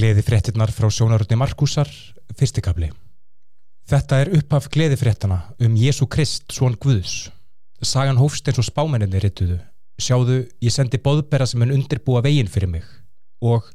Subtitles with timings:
[0.00, 1.88] Gleði fréttinnar frá sjónaröldni Markusar,
[2.32, 2.86] fyrstikabli.
[3.90, 7.26] Þetta er upphaf gleði fréttana um Jésu Krist, svon Guðs.
[7.84, 9.58] Sagan hófst eins og spámenninni rittuðu.
[10.00, 12.86] Sjáðu, ég sendi boðbera sem hann undirbúa veginn fyrir mig
[13.44, 13.66] og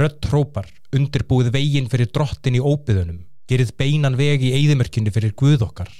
[0.00, 5.66] rött hrópar, undirbúið veginn fyrir drottin í óbyðunum, gerið beinan veg í eigðumörkinni fyrir Guð
[5.68, 5.92] okkar.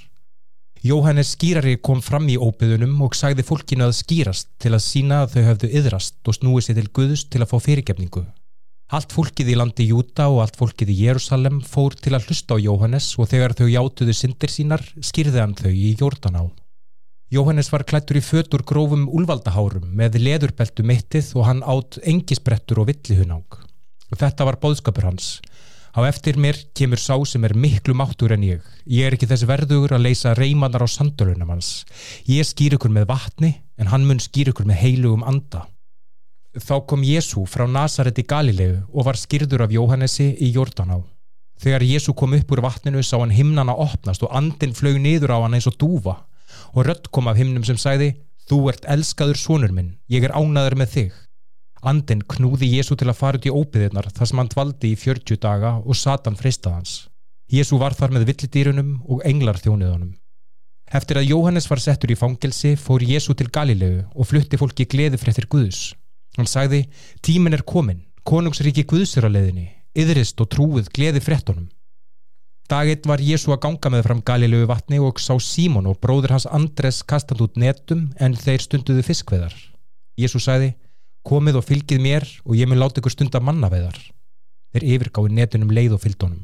[0.81, 5.37] Jóhannes skýrari kom fram í óbyðunum og sagði fólkinu að skýrast til að sína að
[5.37, 8.25] þau höfðu yðrast og snúið sér til Guðs til að fá fyrirgefningu.
[8.87, 12.63] Allt fólkið í landi Júta og allt fólkið í Jérúsalem fór til að hlusta á
[12.63, 16.43] Jóhannes og þegar þau játuðu syndir sínar skýrði hann þau í Jórdan á.
[17.27, 22.87] Jóhannes var klættur í fötur grófum úlvaldahárum með leðurbeltu mittið og hann átt engisbrettur og
[22.87, 23.59] villihunang.
[24.15, 25.41] Þetta var bóðskapur hans.
[25.91, 28.63] Á eftir mér kemur sá sem er miklu máttur en ég.
[28.87, 31.83] Ég er ekki þess verður að leysa reymanar á sandölunum hans.
[32.23, 35.67] Ég skýr ykkur með vatni en hann mun skýr ykkur með heilugum anda.
[36.55, 41.01] Þá kom Jésu frá Nazaret í Galilegu og var skýrður af Jóhannesi í Jórdaná.
[41.59, 45.37] Þegar Jésu kom upp úr vatninu sá hann himnana opnast og andin flög niður á
[45.43, 46.19] hann eins og dúfa
[46.73, 48.13] og rött kom af himnum sem sæði
[48.47, 51.15] Þú ert elskaður sonur minn, ég er ánaður með þig.
[51.83, 55.41] Andin knúði Jésu til að fara út í óbyðirnar þar sem hann dvaldi í 40
[55.43, 56.93] daga og Satan fristað hans.
[57.51, 60.15] Jésu var þar með villidýrunum og englar þjóniðunum.
[60.95, 65.19] Eftir að Jóhannes var settur í fangelsi fór Jésu til Galilegu og flutti fólki gleði
[65.19, 65.91] fréttir Guðs.
[66.37, 66.83] Hann sagði,
[67.25, 71.67] tímin er komin, konungsriki Guðsir á leðinni, yðrist og trúið gleði fréttonum.
[72.67, 76.45] Dagitt var Jésu að ganga með fram Galilegu vatni og sá Símon og bróður hans
[76.51, 79.55] Andres kastat út netum en þeir stunduðu fiskveðar.
[80.19, 80.73] Jésu sagði,
[81.23, 83.95] komið og fylgið mér og ég mun láta ykkur stunda mannaveðar.
[84.75, 86.43] Þeir yfirgáði netunum leið og fylgdónum.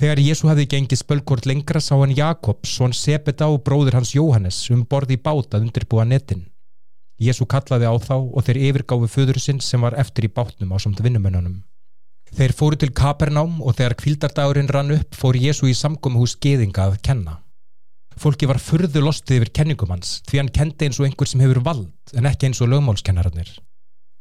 [0.00, 4.64] Þegar Jésu hefði gengið spölkort lengra sá hann Jakob, svon Sebeda og bróður hans Jóhannes
[4.72, 6.46] um borði bátað undirbúa netin.
[7.22, 10.76] Jésu kallaði á þá og þeir yfirgáfi föður sinn sem var eftir í bátnum á
[10.82, 11.60] samt vinnumönnunum.
[12.32, 17.00] Þeir fóru til Kapernám og þegar kvildardagurinn rann upp fór Jésu í samgómahús geðinga að
[17.04, 17.38] kenna.
[18.16, 21.62] Fólki var furðu lostið yfir kenningum hans því hann kendi eins og einhver sem hefur
[21.64, 23.52] vald en ekki eins og lögmálskennararnir.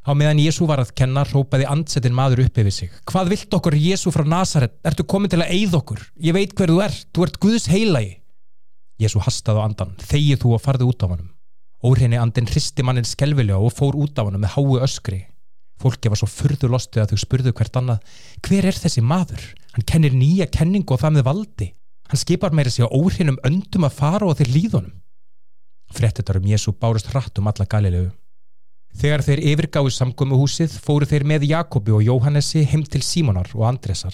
[0.01, 2.93] Á meðan Jésu var að kenna rópaði andsetin maður upp yfir sig.
[3.05, 4.73] Hvað vilt okkur Jésu frá Nazaret?
[4.87, 6.01] Ertu komin til að eigð okkur?
[6.17, 7.05] Ég veit hver þú ert.
[7.13, 8.15] Þú ert Guðs heilagi.
[9.01, 9.93] Jésu hastaði á andan.
[10.01, 11.29] Þegið þú og farði út á hannum.
[11.81, 15.23] Óhrinni andin hristi mannin skelvilega og fór út af hann með háu öskri.
[15.81, 19.41] Fólki var svo furðu lostið að þau spurðu hvert annað Hver er þessi maður?
[19.73, 21.67] Hann kennir nýja kenningu og það með valdi.
[22.11, 24.93] Hann skipar meira sig á óhrinnum öndum að fara og þeir líðunum.
[25.91, 28.11] Frettetar um Jésu bárust hratt um alla galilegu.
[29.01, 34.13] Þegar þeir yfirgáðu samgómuhúsið fóru þeir með Jakobi og Jóhannesi heim til Símonar og Andresar.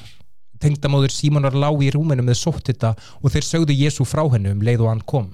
[0.62, 4.86] Tengdamóður Símonar lág í rúminu með sóttita og þeir sögðu Jésu frá hennu um leið
[4.86, 5.28] og hann kom.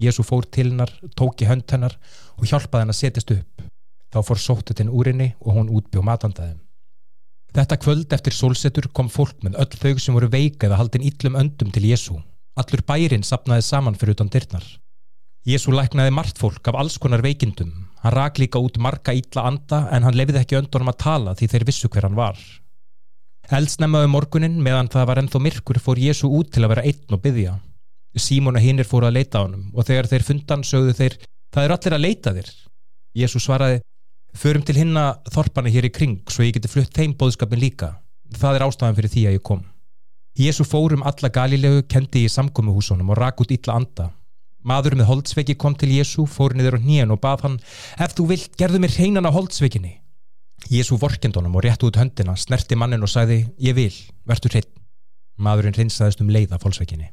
[0.00, 1.96] Jésu fór til hennar, tók í hönd hennar
[2.38, 3.62] og hjálpaði henn að setjast upp.
[4.10, 6.58] Þá fór sóttutinn úr henni og hún útbjó matandaðum.
[7.54, 11.38] Þetta kvöld eftir sólsetur kom fólk með öll þau sem voru veika eða haldin yllum
[11.38, 12.16] öndum til Jésu.
[12.58, 14.64] Allur bærin sapnaði saman fyrir utan dyrnar.
[15.46, 17.72] Jésu læknaði margt fólk af alls konar veikindum.
[18.02, 21.50] Hann rak líka út marga illa anda en hann lefiði ekki öndunum að tala því
[21.52, 22.38] þeir vissu hver hann var.
[23.50, 27.16] Eldsnemmaðu um morgunin meðan það var ennþá myrkur fór Jésu út til að vera einn
[27.16, 27.56] og byggja.
[28.18, 31.16] Símón og hinnir fóru að leita á hann og þegar þeir fundan sögðu þeir
[31.54, 32.50] það er allir að leita þér.
[33.20, 33.80] Jésu svaraði
[34.38, 37.94] förum til hinna þorpana hér í kring svo ég geti flutt þeim bóðskapin líka.
[38.34, 39.62] Það er ástæðan fyrir því að ég kom.
[40.38, 44.10] Jésu fórum alla galilegu kendi í samkomiðhúsunum og rak út illa anda.
[44.62, 47.58] Maður með holdsveiki kom til Jésu fór niður á nýjan og bað hann
[47.96, 50.00] ef þú vilt gerðu mér hreinan á holdsveikinni
[50.68, 53.94] Jésu vorkendunum og réttu út höndina snerti mannin og sagði ég vil,
[54.28, 54.68] verður hrein
[55.40, 57.08] maðurinn reynsaðist um leiða fólksveikinni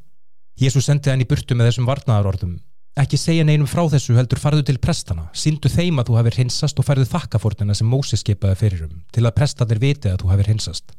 [0.57, 2.56] Jésús sendi hann í burtu með þessum varnaðarorðum.
[2.97, 6.79] Ekki segja neinum frá þessu heldur farðu til prestana, síndu þeim að þú hefur hinsast
[6.81, 10.50] og færðu þakkafórnina sem Mósi skipaði fyrir um, til að prestanir viti að þú hefur
[10.50, 10.95] hinsast.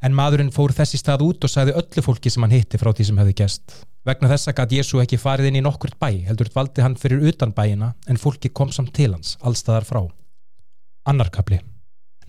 [0.00, 3.08] En maðurinn fór þessi stað út og sagði öllu fólki sem hann hitti frá því
[3.10, 3.78] sem hefði gæst.
[4.08, 7.52] Vegna þessa gæti Jésú ekki farið inn í nokkurt bæ, heldur valdi hann fyrir utan
[7.52, 10.06] bæina, en fólki kom samt til hans, allstaðar frá.
[11.04, 11.60] Annarkabli.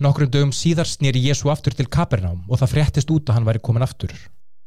[0.04, 3.64] Nokkrum dögum síðar snýri Jésú aftur til Kapernám og það fréttist út að hann væri
[3.64, 4.12] komin aftur.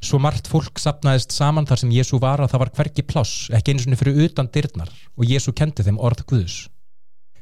[0.01, 3.75] Svo margt fólk sapnaðist saman þar sem Jésu var að það var hverki pláss, ekki
[3.75, 6.55] eins og fyrir utan dyrnar og Jésu kendi þeim orð Guðus.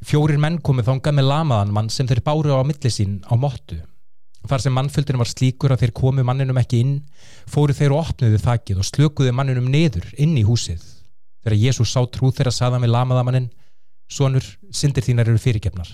[0.04, 3.80] Fjórir menn komið þangað með lamaðan mann sem þeir báru á milli sín á móttu.
[4.48, 6.94] Þar sem mannfjöldin var slíkur að þeir komu manninum ekki inn,
[7.48, 10.84] fóru þeir og opnuðu þakkið og slökuðu manninum neður inn í húsið.
[11.44, 13.50] Þegar Jésu sá trú þeirra saða með lamaðamannin,
[14.10, 15.90] Sónur, syndir þínar eru fyrirgefnar.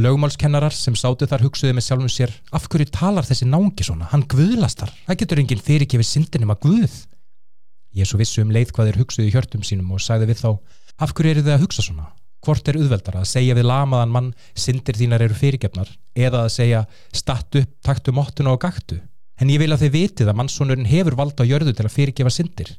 [0.00, 4.24] Lögmálskennarar sem sátu þar hugsuði með sjálfum sér af hverju talar þessi nángi svona, hann
[4.24, 6.96] guðlastar, það getur enginn fyrirkefið syndinum að guð.
[7.92, 10.50] Jésu vissu um leið hvað þeir hugsuði hjörtum sínum og sagði við þá
[11.02, 12.08] af hverju eru þið að hugsa svona,
[12.42, 14.28] Hvort er auðveldara að segja við lamaðan mann
[14.58, 16.80] syndir þínar eru fyrirgefnar eða að segja
[17.14, 18.98] statt upp, taktu móttuna og gaktu.
[19.38, 22.32] En ég vil að þið vitið að mannsónurinn hefur vald á jörðu til að fyrirgefa
[22.34, 22.72] syndir.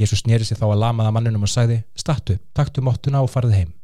[0.00, 3.58] Jésús snýri sig þá að lamaða mannunum og sagði statt upp, taktu móttuna og farið
[3.58, 3.74] heim.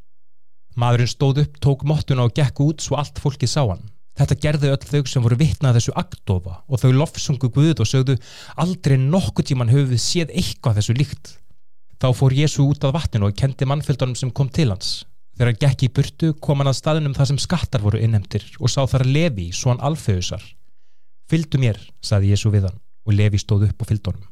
[0.79, 3.83] Maðurinn stóð upp, tók móttuna og gekk út svo allt fólkið sá hann.
[4.19, 8.17] Þetta gerði öll þau sem voru vitnað þessu aktofa og þau lofsungu Guð og sögðu
[8.59, 11.31] aldrei nokkuð tíman höfum við séð eitthvað þessu líkt.
[12.01, 15.05] Þá fór Jésu út af vatninu og kendi mannfjöldunum sem kom til hans.
[15.37, 18.71] Þegar hann gekk í burtu kom hann að staðinum þar sem skattar voru innhemtir og
[18.73, 20.43] sá þar Levi, svo hann alfeusar.
[21.31, 24.27] Fyldu mér, saði Jésu við hann og Levi stóð upp og fylgd honum.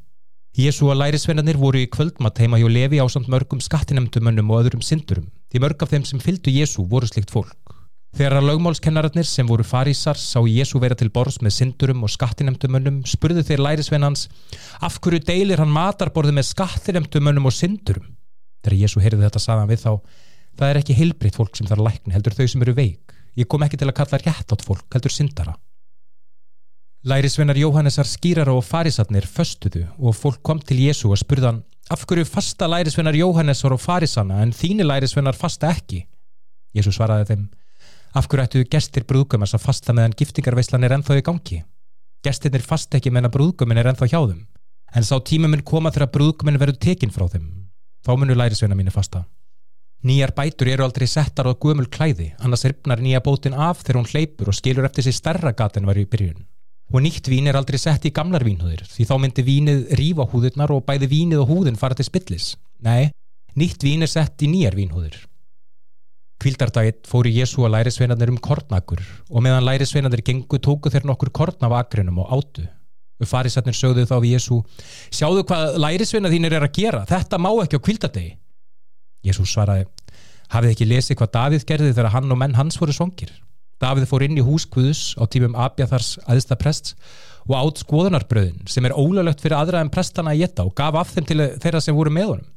[0.59, 4.83] Jésu og lærisveinarnir voru í kvöldmatt heima hjá Levi á samt mörgum skattinemdumönnum og öðrum
[4.83, 5.29] syndurum.
[5.49, 7.75] Því mörg af þeim sem fylgdu Jésu voru slikt fólk.
[8.17, 13.03] Þegar að lögmálskennararnir sem voru farísar sá Jésu vera til borðs með syndurum og skattinemdumönnum
[13.05, 14.25] spurðu þeir lærisveinans
[14.81, 18.09] af hverju deilir hann matarborði með skattinemdumönnum og syndurum?
[18.65, 19.93] Þegar Jésu heyrði þetta saðan við þá
[20.59, 23.13] Það er ekki heilbritt fólk sem þarf að lækna, heldur þau sem eru veik.
[23.39, 25.53] Ég kom ekki til að kalla rétt átt fólk, heldur syndara.
[27.07, 32.25] Lærisvennar Jóhannesar skýrara og farisatnir föstuðu og fólk kom til Jésu og spurðan af hverju
[32.29, 36.03] fasta lærisvennar Jóhannesar og farisana en þíni lærisvennar fasta ekki?
[36.75, 37.47] Jésu svaraði þeim
[38.19, 41.59] af hverju ættu gestir brúðgumars að fasta meðan giftingarveislan er ennþá í gangi?
[42.25, 44.45] Gestirnir fasta ekki meðan brúðgumin er ennþá hjá þeim
[44.95, 47.49] en sá tímuminn koma þegar brúðgumin verður tekinn frá þeim.
[48.05, 49.25] Þá munu lærisvennar mínu fasta.
[50.05, 54.09] Nýjar bætur eru aldrei settar á gömul klæði, annars ripnar nýja bótin af þegar hún
[54.09, 56.45] hleypur og skilur eftir sér starra gaten var í byrjun.
[56.89, 60.71] Og nýtt vín er aldrei sett í gamlar vínhúðir, því þá myndi vínið rífa húðurnar
[60.73, 62.55] og bæði vínið og húðin fara til spillis.
[62.81, 63.11] Nei,
[63.53, 65.19] nýtt vín er sett í nýjar vínhúðir.
[66.41, 71.67] Kvildardaginn fóru Jésu að lærisveinarnir um kornakur og meðan lærisveinarnir gengu tóku þeir nokkur korn
[71.67, 72.65] af akrinum og átu.
[73.27, 74.61] Farisatnir sögðu þá við Jésu,
[75.11, 78.31] sjáðu hvað lærisveinar þínir er að gera, þetta má ekki á kvildardegi.
[79.27, 79.85] Jésús svaraði,
[80.53, 83.33] hafið ekki lesið hvað Davíð gerði þegar hann og menn hans voru svongir.
[83.79, 86.93] Davíð fór inn í hús Guðus á tímum Abjathars aðista prest
[87.47, 91.13] og átt skoðunarbröðin sem er ólöglegt fyrir aðra en prestana að geta og gaf af
[91.15, 92.47] þeim til þeirra sem voru með honum.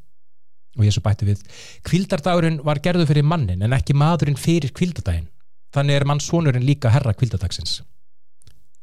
[0.81, 1.43] Og Jésús bætti við,
[1.85, 5.29] kvildardagurinn var gerðu fyrir mannin en ekki maðurinn fyrir kvildardaginn.
[5.73, 7.83] Þannig er mannsónurinn líka herra kvildardagsins.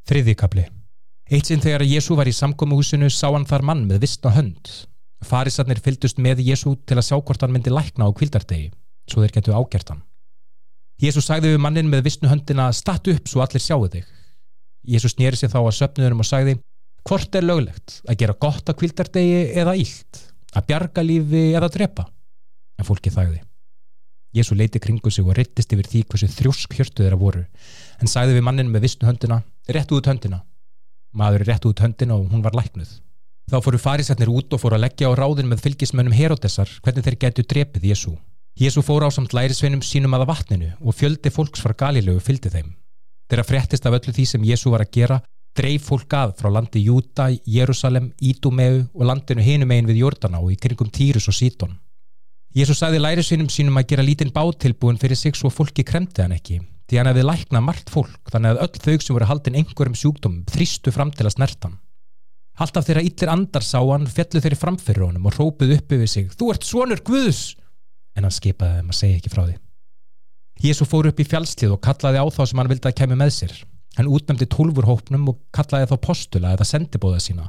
[0.10, 0.68] Þriði kapli.
[1.30, 4.72] Eitt sinn þegar Jésú var í samkomuhúsinu sá hann þar mann með vistna hönd
[5.26, 8.70] Farisarnir fyldust með Jésu til að sjá hvort hann myndi lækna á kvildardegi,
[9.10, 10.04] svo þeir getu ágjert hann.
[11.00, 14.08] Jésu sagði við mannin með vissnu höndina statu upp svo allir sjáu þig.
[14.84, 16.56] Jésu snýri sig þá að söpnuðurum og sagði
[17.08, 20.20] hvort er löglegt að gera gott á kvildardegi eða ílt,
[20.52, 22.06] að bjarga lífi eða drepa.
[22.80, 23.40] En fólki þagði.
[24.36, 27.46] Jésu leiti kringu sig og rittist yfir því hversu þrjósk hjörtu þeirra voru,
[28.00, 29.42] en sagði við mannin með vissnu höndina
[29.72, 30.44] rétt út höndina.
[31.16, 32.92] Maður er rétt út höndina og hún var læknuð.
[33.50, 37.18] Þá fóru farisætnir út og fóru að leggja á ráðin með fylgismönnum Herodesar hvernig þeir
[37.24, 38.14] getu drepið Jésu.
[38.60, 42.74] Jésu fór á samt lærisveinum sínum aða vatninu og fjöldi fólks frá Galilögu fylgdi þeim.
[43.32, 45.20] Þeirra fréttist af öllu því sem Jésu var að gera,
[45.56, 50.52] dreif fólk að frá landi Júta, Jérúsalem, Ídumeu og landinu hinum einn við Jordana og
[50.52, 51.78] í kringum Týrus og Sítón.
[52.52, 56.60] Jésu sagði lærisveinum sínum að gera lítinn bátilbúin fyrir sig svo fólki kremdi hann ekki,
[56.90, 60.36] því hann hefði læknað margt fólk þannig að öll þau sem voru haldin einhverjum sjúkdóm
[60.52, 61.80] þrýstu fram til að snertan.
[62.60, 66.34] Alltaf þeirra ítlir andar sá hann fjallu þeirri framfyrir honum og rópuð uppi við sig
[66.36, 67.54] Þú ert svonur Guðs!
[68.18, 69.58] En hann skipaði þeim að segja ekki frá því.
[70.64, 73.32] Jésu fór upp í fjallslið og kallaði á þá sem hann vildi að kemja með
[73.36, 73.54] sér.
[73.98, 77.48] Hann útnæmdi tólfur hópnum og kallaði þá postula eða sendibóða sína.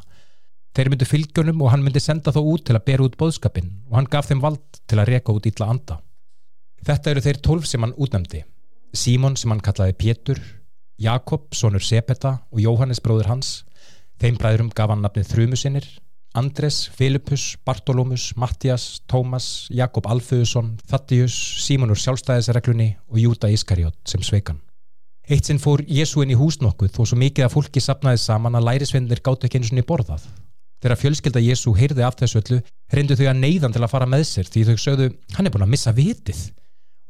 [0.76, 3.98] Þeir myndu fylgjunum og hann myndi senda þá út til að bera út bóðskapin og
[3.98, 5.98] hann gaf þeim vald til að reka út ítla anda.
[6.86, 8.44] Þetta eru þeir tólf sem hann útnæmdi.
[8.94, 10.38] Símon sem hann kallaði Pétur,
[11.00, 13.50] Jakob, sonur Sepeta og Jóhannes bróður hans
[14.20, 15.86] Þeim bræðurum gaf hann nafnið Þrjumusinnir,
[16.32, 21.34] Andres, Filipus, Bartolomus, Mattias, Tómas, Jakob Alföðusson, Þattius,
[21.64, 24.60] Símonur sjálfstæðisreglunni og Júta Ískarjót sem sveikan.
[25.30, 28.58] Eitt sinn fór Jésu inn í hús nokkuð þó svo mikið að fólki sapnaði saman
[28.58, 30.30] að lærisveinir gátt ekki eins og niður borðað.
[30.80, 32.62] Þegar fjölskylda Jésu heyrði af þessu öllu,
[32.94, 35.66] reyndu þau að neyðan til að fara með sér því þau sögðu, hann er búin
[35.66, 36.46] að missa vitið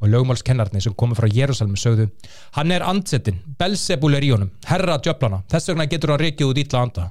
[0.01, 2.09] og lögmálskennarni sem komu frá Jérúsalm sögðu
[2.57, 6.61] hann er andsetin, Belzebul er í honum herra djöflana, þess vegna getur hann reykið út
[6.61, 7.05] ítla anda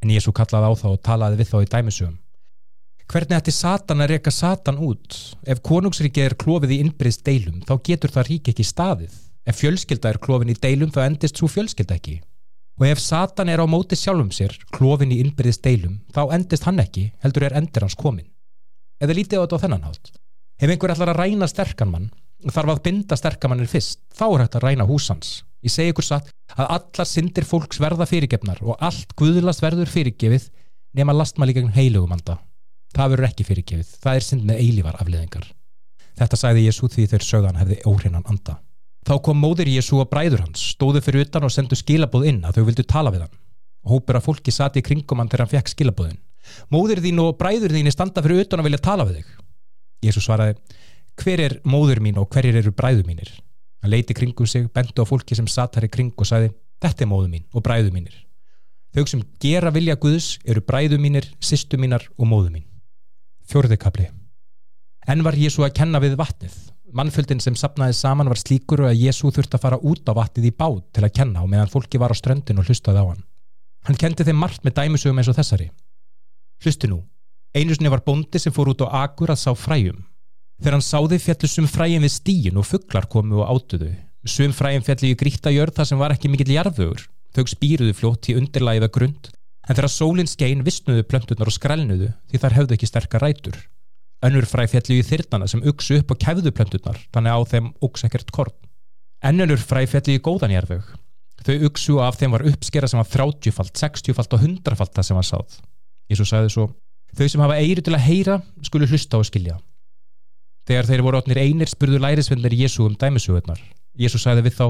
[0.00, 2.18] en Jésu kallaði á þá og talaði við þá í dæmisögum.
[3.10, 5.16] Hvernig ætti Satan að reyka Satan út?
[5.42, 9.14] Ef konungsríkið er klófið í innbyrðist deilum þá getur það rík ekki staðið.
[9.50, 12.20] Ef fjölskylda er klófin í deilum þá endist svo fjölskylda ekki.
[12.78, 16.78] Og ef Satan er á móti sjálfum sér klófin í innbyrðist deilum þá endist hann
[16.80, 18.30] ekki heldur er endur hans komin
[19.00, 20.12] eða lítið á þetta á þennan hátt.
[20.60, 22.10] Ef einhver ætlar að ræna sterkan mann
[22.46, 25.40] þarf að binda sterkamannir fyrst þá er hægt að ræna húsans.
[25.60, 30.48] Ég segi ykkur satt að allar syndir fólks verða fyrirgefnar og allt guðlast verður fyrirgefið
[30.96, 32.38] nema lastmæli gegn heilugumanda.
[32.96, 33.90] Það verður ekki fyrirgefið.
[34.02, 35.44] Það er synd með eilívar afleðingar.
[36.18, 38.56] Þetta sagði Jésu því þeir sögðan hefði óhrinnan anda.
[39.06, 42.58] Þá kom móðir Jésu og bræður hans, stóðu fyrir utan og sendu skilabóð inn að
[42.58, 43.38] þau vildu tala við hann.
[43.88, 46.18] Hópur af fólki sati í kringum hann þegar hann fekk skilabóðin.
[46.72, 49.30] Móðir þín og bræður þín standa fyrir utan og vilja tala við þig.
[50.04, 50.58] Jésu svaraði,
[51.20, 53.32] hver er móður mín og hverjir eru bræður mínir?
[53.80, 57.06] Hann leiti kringum sig, bentu á fólki sem satt þar í kring og sagði, þetta
[57.06, 58.16] er móður mín og bræður mínir.
[58.94, 62.66] Þau sem gera vilja Guðs eru bræður mínir, sýstu mínar og móður mín.
[63.48, 64.10] Fjórðikabli
[65.08, 66.52] En var Jésu að kenna við vatnið.
[66.92, 70.50] Mannfjöldin sem sapnaði saman var slíkur og að Jésu þurfti að fara út á vatnið
[70.50, 73.22] í bát til að kenna og meðan fólki var á ströndin og hlustaði á hann.
[73.86, 75.70] Hann kendi þeim margt með dæmisögum eins og þessari.
[76.60, 77.00] Hlusti nú,
[77.56, 80.02] einu sinni var bondi sem fór út á agur að sá fræjum.
[80.60, 83.94] Þegar hann sáði fjallu sum fræjum við stíin og fugglar komu og átuðu.
[84.28, 87.06] Sum fræjum fjallu í gríta jörð þar sem var ekki mikill jarðvögur.
[87.32, 89.30] Þau spýruðu fljótt í undirlægiða grund
[89.70, 93.56] en þegar sólinn skein vissnuðu plöntunar og skrælnuðu því þar hefðu ekki sterkar rætur.
[94.26, 98.32] Önnur fræ fjallu í þyrtana sem uksu upp á kæfðuplöndunar, þannig á þeim uks ekkert
[98.36, 98.56] korn.
[99.24, 100.90] Ennunur fræ fjallu í góðanjærðug.
[101.40, 105.16] Þau uksu og af þeim var uppskera sem var 30-falt, 60-falt og 100-falt það sem
[105.16, 105.56] var sáð.
[106.12, 106.66] Jésu sagði svo,
[107.16, 109.56] þau sem hafa eiri til að heyra skulu hlusta og skilja.
[110.70, 113.58] Þegar þeir voru átnir einir spurðu lærisvennir Jésu um dæmisugurnar.
[113.98, 114.66] Jésu sagði við þá,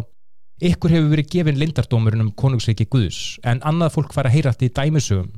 [0.71, 4.65] ykkur hefur verið gefin lindardómurinn um konungsveiki Guðus, en annað fólk fara að heyra þetta
[4.65, 5.29] í dæmisugum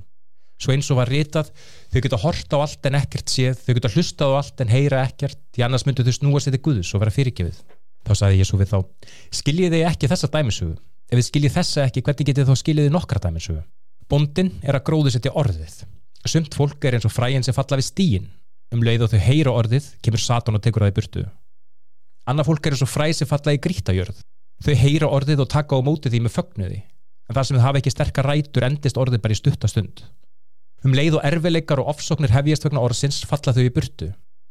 [0.63, 1.49] svo eins og var ritað
[1.91, 5.01] þau geta horta á allt en ekkert séð þau geta hlusta á allt en heyra
[5.09, 7.59] ekkert því annars myndu þau snúa sér til Guðus og vera fyrirgefið.
[8.07, 8.79] Þá sagði Jésu við þá
[9.41, 10.77] skiljið þið ekki þessa dæmisögu?
[11.11, 13.65] Ef þið skiljið þessa ekki hvernig getið þá skiljið þið nokkra dæmisögu?
[14.07, 15.83] Bondin er að gróðu til orðið.
[16.23, 18.31] Sumt fólk er eins og fræin sem falla við stíin
[18.73, 21.27] um leið og þau heyra orðið kemur Satan og tekur það í burtu
[22.29, 24.25] annað fólk er eins og fræ sem falla í grítajörð
[24.65, 27.83] þau heyra orðið og taka á móti því með fögnuði en það sem þau hafa
[27.83, 30.05] ekki sterkar rætur endist orðið bara í stuttastund
[30.83, 34.09] Um leið og erfileikar og ofsóknir hefjast vegna orðsins falla þau í burtu.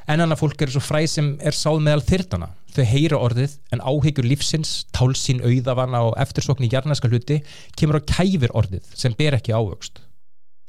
[0.07, 2.47] En annað fólk er svo fræ sem er sáð meðal þyrtana.
[2.71, 7.41] Þau heyra orðið en áhyggjur lífsins, tálsín, auðavana og eftirsókn í jarnaska hluti
[7.75, 9.99] kemur á kæfir orðið sem ber ekki ávöxt.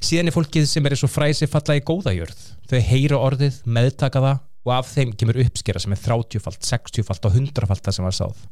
[0.02, 2.40] Síðan er fólkið sem er svo fræ sem falla í góðajörð.
[2.70, 7.38] Þau heyra orðið, meðtaka það og af þeim kemur uppskera sem er 30-falt, 60-falt og
[7.38, 8.42] 100-falt það sem var sáð.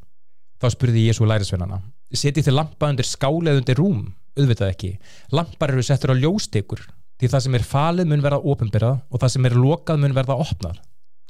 [0.61, 1.81] Þá spurði Jésu lærisveinana,
[2.13, 4.01] setið þið lampa undir skálið undir rúm?
[4.39, 4.91] Auðvitað ekki.
[5.35, 6.85] Lampar eru settur á ljóstekur
[7.21, 10.39] því það sem er falið mun verða ofinbyrða og það sem er lokað mun verða
[10.41, 10.79] opnar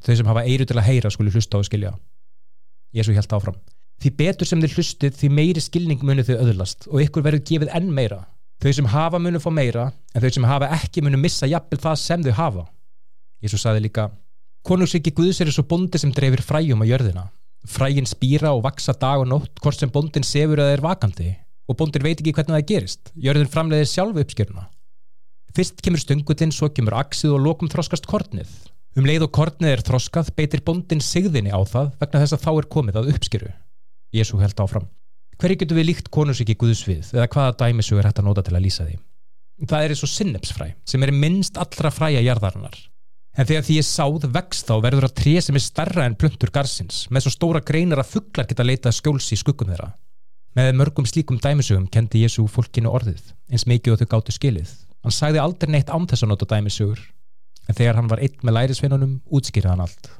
[0.04, 1.92] þau sem hafa eiru til að heyra skuli hlusta og skilja
[2.94, 3.58] Jésu held áfram
[4.00, 7.74] því betur sem þið hlustið því meiri skilning munu þau öðlast og ykkur verður gefið
[7.80, 8.20] enn meira
[8.60, 12.00] þau sem hafa munu fá meira en þau sem hafa ekki munu missa jafnvel það
[12.04, 12.66] sem þau hafa
[13.44, 14.08] Jésu saði líka
[14.66, 17.28] konungsriki Guðs er svo bondi sem dreifir fræjum á jörðina
[17.68, 21.30] frægin spýra og vaksa dag og nótt hvort sem bondin sefur að þeir vakandi
[21.70, 24.68] og bondin veit ekki hvernig það gerist jörðin framleiðir sjálfu uppskjöruna
[25.50, 28.50] Fyrst kemur stöngullin, svo kemur aksið og lokum þroskast kornið.
[28.94, 32.50] Um leið og kornið er þroskað beitir bondin sigðinni á það vegna þess að þá
[32.52, 33.50] er komið að uppskeru.
[34.14, 34.86] Jésu held áfram.
[35.40, 38.64] Hverju getur við líkt konusiki Guðsvið eða hvaða dæmisu er hægt að nota til að
[38.66, 38.98] lýsa því?
[39.70, 42.76] Það er eins og sinnepsfræ sem er minnst allra fræja jarðarinnar.
[43.38, 46.52] En þegar því ég sáð vext þá verður að tré sem er starra en plöntur
[46.52, 49.92] garsins með svo stóra greinar að fugglar geta leitað skjóls í skuggum þeirra.
[50.58, 55.14] Með mörgum slíkum dæmisugum kendi Jésu fólkinu orðið eins mikið og þau gáttu skilið Hann
[55.16, 57.00] sagði aldrei neitt án þess að nota dæmisugur
[57.70, 60.10] en þegar hann var einn með lærisveinunum útskýrði hann allt.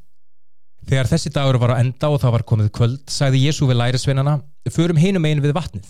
[0.89, 4.41] Þegar þessi dagur var á enda og það var komið kvöld sagði Jésu við lærisveinana
[4.71, 5.89] förum hinum einu við vatnið.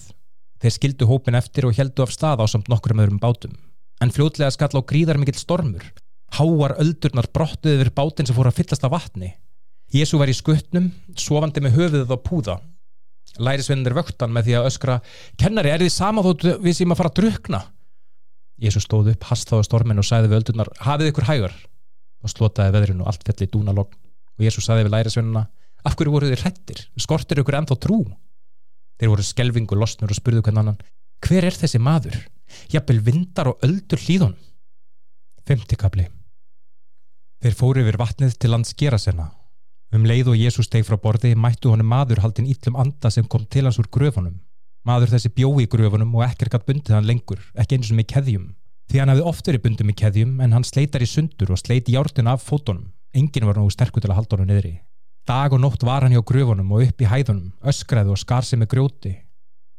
[0.60, 3.54] Þeir skildu hópin eftir og heldu af stað á samt nokkur um öðrum bátum
[4.00, 5.84] en fljótlega skall á gríðar mikill stormur.
[6.36, 9.34] Háar öldurnar brottuði yfir bátin sem fór að fyllast af vatni.
[9.92, 12.60] Jésu var í skuttnum, sofandi með höfuðið á púða.
[13.38, 15.00] Lærisveinir vöktan með því að öskra
[15.38, 17.60] Kennari, er þið sama þótt við sem að fara að drukna?
[18.60, 21.54] Jésu stóð upp, hastaði á stormin og sæði við öldurnar, hafið ykkur hægur
[24.40, 25.46] og Jésu sæði við lærisveinuna
[25.84, 28.00] af hverju voru þið hrettir, skortir ykkur ennþá trú?
[29.00, 30.80] Þeir voru skelvingu losnur og spurðu hvernig annan
[31.20, 32.16] hver er þessi maður,
[32.72, 34.38] jafnvel vindar og öldur hlýðun
[35.44, 36.08] Femtikabli
[37.40, 39.30] Þeir fóru yfir vatnið til lands gera senna
[39.94, 43.46] um leið og Jésu steg frá borði mættu honum maður haldin íllum anda sem kom
[43.50, 44.38] til hans úr gröfunum.
[44.86, 48.08] Maður þessi bjói í gröfunum og ekkert gætt bundið hann lengur, ekki eins og með
[48.14, 48.46] keðjum.
[48.90, 51.94] Því hann hefði oft verið bundið með keðjum en hann sleitar í sundur og sleiti
[51.94, 52.86] hjártun af fótunum.
[53.16, 54.76] Engin var nógu sterkur til að halda honum niðri.
[55.26, 58.60] Dag og nótt var hann hjá gröfunum og upp í hæðunum, öskraði og skar sig
[58.60, 59.12] með grjóti.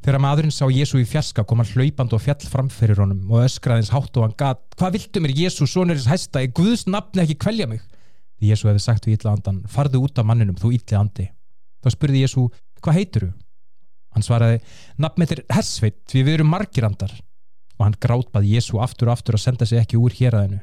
[0.02, 3.84] Þegar maðurinn sá Jésu í fjaska kom hann hlaupand og fjall framferir honum og öskraði
[3.84, 7.22] hans hátt og hann gat Hvað viltu mér Jésu, sonur þess hæsta, í Guðs nafni
[7.22, 7.84] ekki kvelja mig?
[8.40, 11.28] Því Jésu hefði sagt við ítla andan, farðu út af manninum, þú ítli andi.
[11.84, 12.48] Þá spurði Jésu,
[12.82, 13.30] hvað heitir þú?
[14.12, 14.58] Hann svaraði,
[15.00, 17.14] nafn mitt er Hersveit, við við erum margirandar
[17.78, 20.60] og hann grátbað Jésu aftur og aftur að senda sig ekki úr héræðinu.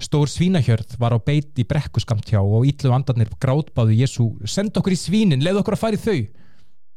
[0.00, 4.96] Stór svínahjörð var á beit í brekkuskamt hjá og ítlu andarnir grátbáðu Jésu Send okkur
[4.96, 6.20] í svínin, leið okkur að fara í þau.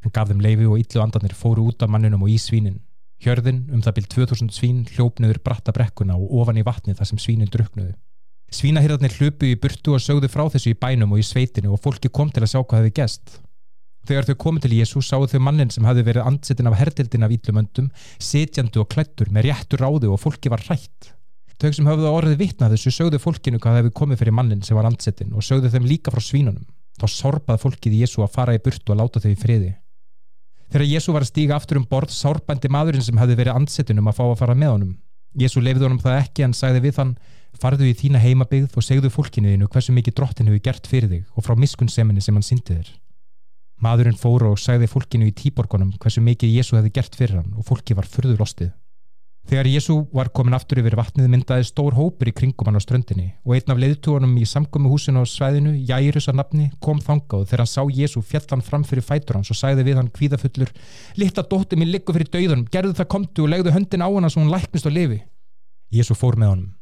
[0.04, 2.80] Hann gaf þeim leifi og ítlu andarnir fóru út af manninum og í svínin.
[3.24, 7.20] Hjörðin um það byrj 2000 svín hljópnuður bratta brekkuna og ofan í vatni þar sem
[7.22, 7.94] svínin druknuðu
[8.54, 12.10] Svínahyrðarnir hlupu í burtu og sögðu frá þessu í bænum og í sveitinu og fólki
[12.12, 13.38] kom til að sjá hvað hefði gest
[14.04, 17.32] Þegar þau komið til Jésu sáu þau mannin sem hafi verið andsetin af herdildin af
[17.32, 17.86] íllumöndum,
[18.20, 21.14] sitjandu og klættur með réttur ráðu og fólki var hrætt.
[21.60, 24.88] Þau sem höfðu orðið vitnað þessu sögðu fólkinu hvað hefði komið fyrir mannin sem var
[24.88, 26.66] andsetin og sögðu þeim líka frá svínunum.
[26.98, 29.70] Þá sorpað fólkið Jésu að fara í burtu og láta þau í friði.
[30.74, 34.18] Þegar Jésu var að stíga aftur um borð sárbandi maðurinn sem hefði verið andsetinum að
[34.18, 34.92] fá að fara með honum.
[35.38, 37.16] Jésu lefði honum það ekki en sagði við hann
[37.62, 41.24] farðu í þína heimabygð og segðu fólkinu þínu hversu mikið drottin hefur gert fyrir þig
[41.34, 42.92] og frá miskunnseminni sem hann syndi þér.
[43.82, 47.66] Maðurinn fóru og sagði fólkinu í tíborgunum hversu mikið Jésu hefði gert fyrir hann og
[47.66, 48.72] fólki var fyrður lostið.
[49.44, 53.26] Þegar Jésu var komin aftur yfir vatnið myndaði stór hópur í kringum hann á ströndinni
[53.44, 57.62] og einn af leðtúanum í samgömmu húsinu á svæðinu, Jairus að nafni, kom þangað þegar
[57.62, 60.72] hann sá Jésu fjallan fram fyrir fætur hans og sagði við hann kvíðafullur
[61.20, 64.40] Litta dótti mín liggur fyrir dauðunum, gerðu það komtu og legðu höndin á hann svo
[64.40, 65.20] hann læknist og lifi.
[65.92, 66.72] Jésu fór með honum.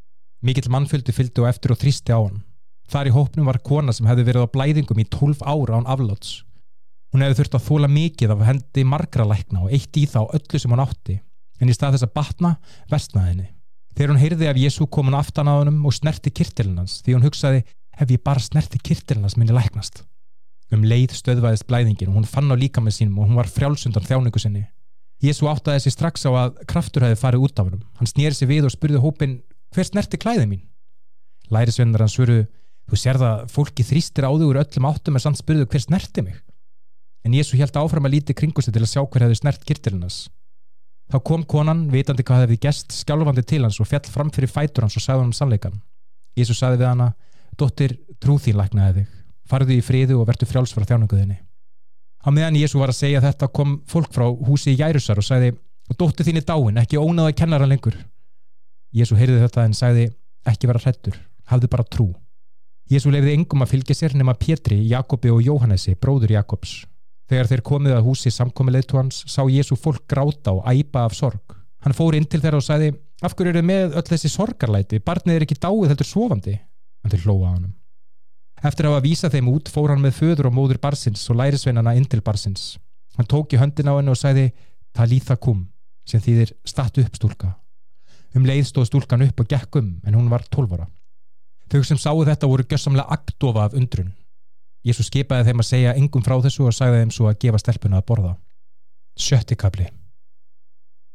[0.42, 2.44] Mikill mannfylgdu fylgdu og eftir og þrýsti á hann.
[2.86, 6.42] Þar í hópnum var kona sem hefði verið á blæðingum í 12 ára án afláts.
[7.12, 10.60] Hún hefði þurft að þóla mikið af hendi margra lækna og eitt í þá öllu
[10.62, 11.18] sem hún átti,
[11.62, 12.50] en í stað þess að batna
[12.90, 13.48] vestnaði henni.
[13.92, 17.26] Þegar hún heyrði af Jésu kom hún aftan á hennum og snerti kirtilinans því hún
[17.26, 17.62] hugsaði,
[17.98, 20.02] hef ég bara snerti kirtilinans minni læknast.
[20.72, 24.06] Um leið stöðvaðist blæðingin og hún fann á líka með sínum og hún var frjálsundan
[24.08, 24.64] þjáningu sinni.
[25.22, 27.84] Jésu áttaði sig strax á að kraftur hefði farið út af hennum.
[28.00, 29.36] Hann snýri sig við og spurði hópin,
[29.76, 30.64] hver snerti klæði mín?
[31.52, 32.48] Lærisvennar hann svöruðu,
[32.88, 36.24] þú sér það, fólki þrýstir á þig úr öllum áttum en samt spurðu hver snerti
[36.24, 36.40] mig?
[37.22, 40.16] en Jésu held áfram að líti kringu sig til að sjá hver hefði snert kirtilinas.
[41.12, 44.86] Þá kom konan, vitandi hvað hefði gest, skjálfandi til hans og fjall fram fyrir fætur
[44.86, 45.74] hans og sagði hann sannleikan.
[46.38, 47.08] Jésu sagði við hana,
[47.60, 49.10] dóttir, trúð þín læknaði þig,
[49.52, 51.36] farðu í fríðu og verðu frjáls frá þjáninguðinni.
[52.24, 55.52] Á meðan Jésu var að segja þetta kom fólk frá húsi í Jærusar og sagði,
[56.00, 57.98] dóttir þín er dáin, ekki ónáða kennara lengur.
[58.96, 60.06] Jésu heyrði þetta en sagði,
[60.48, 61.18] ekki vera hrettur,
[61.52, 62.08] hafðu bara trú.
[62.88, 66.86] Jésu lefði engum að fylgja sér nema Pétri, Jakobi og Jóhannesi, bróður Jakobs.
[67.32, 71.54] Þegar þeir komið að húsi samkomiðleitu hans sá Jésu fólk gráta og æpa af sorg.
[71.80, 72.90] Hann fór inn til þeirra og sagði
[73.24, 77.24] af hverju eru með öll þessi sorgarlæti barnið er ekki dáið heldur svofandi en þeir
[77.24, 77.72] hlóa á hann.
[78.60, 81.96] Eftir að hafa vísað þeim út fór hann með föður og móður barsins og lærisveinana
[81.96, 82.76] inn til barsins.
[83.16, 84.50] Hann tók í höndin á henni og sagði
[84.92, 85.64] Talitha kum
[86.04, 87.54] sem þýðir statu upp stúlka.
[88.36, 90.84] Um leið stóð stúlkan upp og gekk um en hún var tólvara.
[91.72, 94.12] Þau sem sáu þetta voru gössamlega agdofa af undrun
[94.82, 98.00] Jésu skipaði þeim að segja engum frá þessu og sagði þeim svo að gefa stelpuna
[98.00, 98.32] að borða.
[99.18, 99.86] Sjötti kabli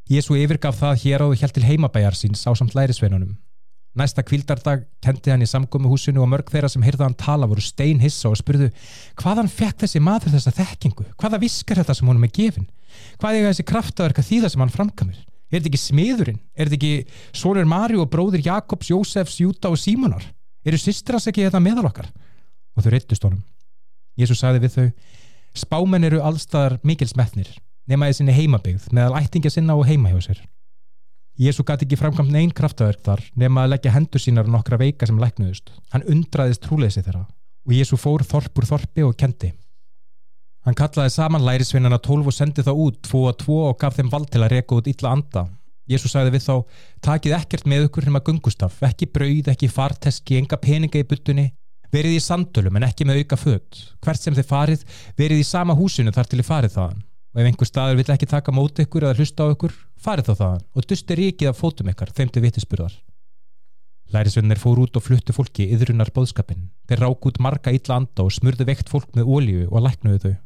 [0.08, 3.34] Jésu yfirgaf það hér áður hjælt til heimabæjar síns á samt lærisveinunum.
[3.98, 8.00] Næsta kvildardag kendi hann í samgómihúsinu og mörg þeirra sem heyrða hann tala voru stein
[8.00, 8.70] hissa og spurðu
[9.20, 11.04] hvaðan fekk þessi maður þessa þekkingu?
[11.20, 12.68] Hvaða viskar þetta sem honum er gefin?
[13.20, 15.20] Hvað er þessi kraftaverka þýða sem hann framkamir?
[15.48, 16.40] Er þetta ekki smiðurinn?
[16.54, 20.24] Er þetta ekki Sónur Mari og bróðir Jakobs, Jósefs, Júta og Símonar?
[20.64, 22.08] Eru systras ekki þetta meðal okkar?
[22.76, 23.44] Og þau reyttust honum.
[24.18, 24.86] Jésús sagði við þau
[25.58, 27.50] spámenn eru allstaðar mikil smetnir
[27.88, 30.42] nema þessinni heimabygð meðal ættingja sinna og heima hjá sér.
[31.38, 35.06] Jésú gæti ekki framkvæmt neinn kraftaverk þar nema að leggja hendur sínar og nokkra veika
[35.06, 35.70] sem læknuðust.
[35.94, 37.24] Hann undraðist trúleysi þeirra
[37.68, 39.52] og Jésú fór þorpur þorpi og kendi
[40.66, 44.10] Hann kallaði saman lærisvinnana tólf og sendi þá út tvo að tvo og gaf þeim
[44.12, 45.46] vald til að reka út illa anda.
[45.88, 46.54] Jésús sagði við þá
[47.06, 51.46] takið ekkert með ykkur nema gungustaf, ekki brauð, ekki farteski, enga peninga í buttunni
[51.94, 54.86] verið í samtölum en ekki með auka född hvert sem þið farið,
[55.18, 57.04] verið í sama húsinu þar til þið farið þaðan.
[57.34, 60.34] Og ef einhver staður vill ekki taka mót ykkur eða hlusta á ykkur farið þá
[60.42, 60.66] þaðan.
[60.74, 62.96] Og dusti ríkið af fótum ykkar þeim til vittisburðar
[64.08, 68.32] Lærisvinnir fór út og fluttu fólki yðrunar bóðskapin þeir rák út marga illa anda og
[68.32, 70.36] smurðu vekt fólk með ólíu og læknuðu þau.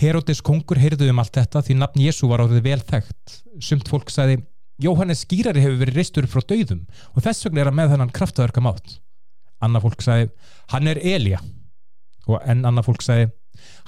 [0.00, 3.34] Herodes kongur heyrðu um allt þetta því nafn Jésu var árið vel þekkt.
[3.60, 4.38] Sumt fólk sagði
[4.80, 8.64] Jóhannes skýrari hefur verið reistur frá döðum og þess vegna er að með þennan kraftaverka
[8.64, 8.96] mátt
[9.64, 10.30] annað fólk sagði
[10.72, 11.40] hann er Elja
[12.26, 13.30] og enn annað fólk sagði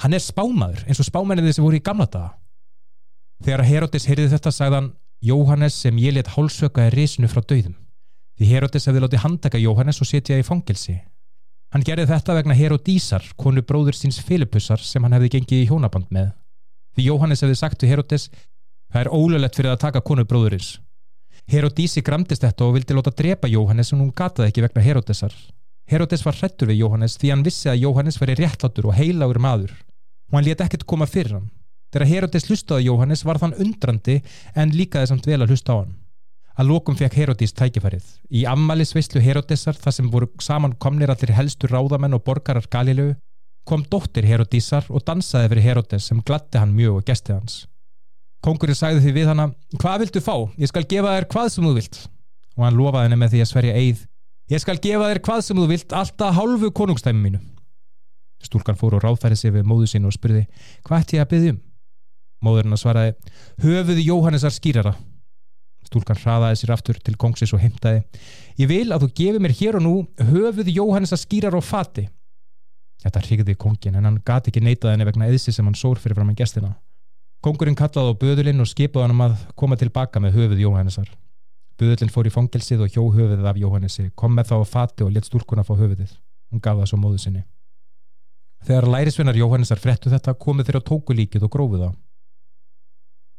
[0.02, 2.34] hann er spámaður eins og spámennið sem voru í gamla daga.
[3.42, 7.76] Þegar Herodes heyrði þetta sagði hann Jóhannes sem ég let hálsöka er risinu frá döðum
[8.38, 10.96] því Herodes hefði látið handtaka Jóhannes og setja í fangelsi.
[11.72, 16.10] Hann gerði þetta vegna Herodísar konu bróður síns Filipussar sem hann hefði gengið í hjónaband
[16.12, 16.32] með.
[16.96, 18.28] Því Jóhannes hefði sagt til Herodes
[18.92, 20.74] það er ólulegt fyrir að taka konu bróðurins.
[21.48, 25.32] Herodísi gramdist þetta og vildi láta drepa Jóhannes en hún gataði ekki vegna Herodesar
[25.92, 29.74] Herodes var hrettur við Jóhannes því hann vissi að Jóhannes veri réttlátur og heilagur maður
[30.32, 31.50] og hann let ekkert koma fyrir hann.
[31.92, 34.22] Þegar Herodes hlustaði Jóhannes var þann undrandi
[34.56, 35.92] en líkaði samt vel að hlusta á hann.
[36.56, 38.04] Að lokum fekk Herodís tækifærið.
[38.28, 43.14] Í ammælisveislu Herodisar, þar sem voru saman komnir allir helstur ráðamenn og borgarar Galilegu,
[43.68, 47.62] kom dóttir Herodísar og dansaði fyrir Herodes sem gladdi hann mjög og gesti hans.
[48.42, 50.34] Kongurinn sagði því við hana, hvað viltu fá?
[50.58, 52.00] Ég skal gefa þér hvað sem þú vilt.
[52.58, 54.00] Og hann lofaði henni með því að sverja eið.
[54.52, 57.38] Ég skal gefa þér hvað sem þú vilt, alltaf hálfu konungstæmi mínu.
[58.44, 60.42] Stúlkan fór og ráðfæri sig við móðu sín og spurði,
[60.84, 61.60] hvað ætti ég að byggja um?
[62.42, 63.14] Móðurinn að svaraði,
[63.62, 64.92] höfuði Jóhannesar skýrara.
[65.88, 68.02] Stúlkan hraðaði sér aftur til kongsins og heimtaði,
[68.60, 72.08] ég vil að þú gefið mér hér og nú höfuði Jóhannesar skýrara og fati.
[73.06, 76.18] Þetta hrigði kongin en hann gati ekki neitað henni vegna eðsi sem hann sór fyrir
[76.18, 76.74] fram en gestina.
[77.42, 81.08] Kongurinn kallaði á Böðulinn og skipaði hann um að koma tilbaka með höfuð Jóhannesar.
[81.82, 85.10] Böðulinn fór í fangelsið og hjó höfuðið af Jóhannesi, kom með þá á fati og
[85.16, 86.14] let stúlkuna fá höfuðið.
[86.52, 87.42] Hún gaf það svo móðu sinni.
[88.62, 91.96] Þegar lærisvinnar Jóhannesar frettu þetta komið þeirra tóku líkið og grófuð það.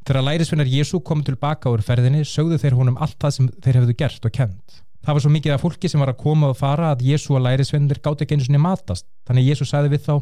[0.03, 3.97] Þegar lærisvinnar Jésu komið tilbaka úr ferðinni sögðu þeir honum allt það sem þeir hefðu
[4.03, 4.82] gert og kent.
[5.03, 7.45] Það var svo mikið af fólki sem var að koma og fara að Jésu og
[7.45, 9.08] lærisvinnir gátt ekki einu svonni matast.
[9.23, 10.15] Þannig Jésu sagði við þá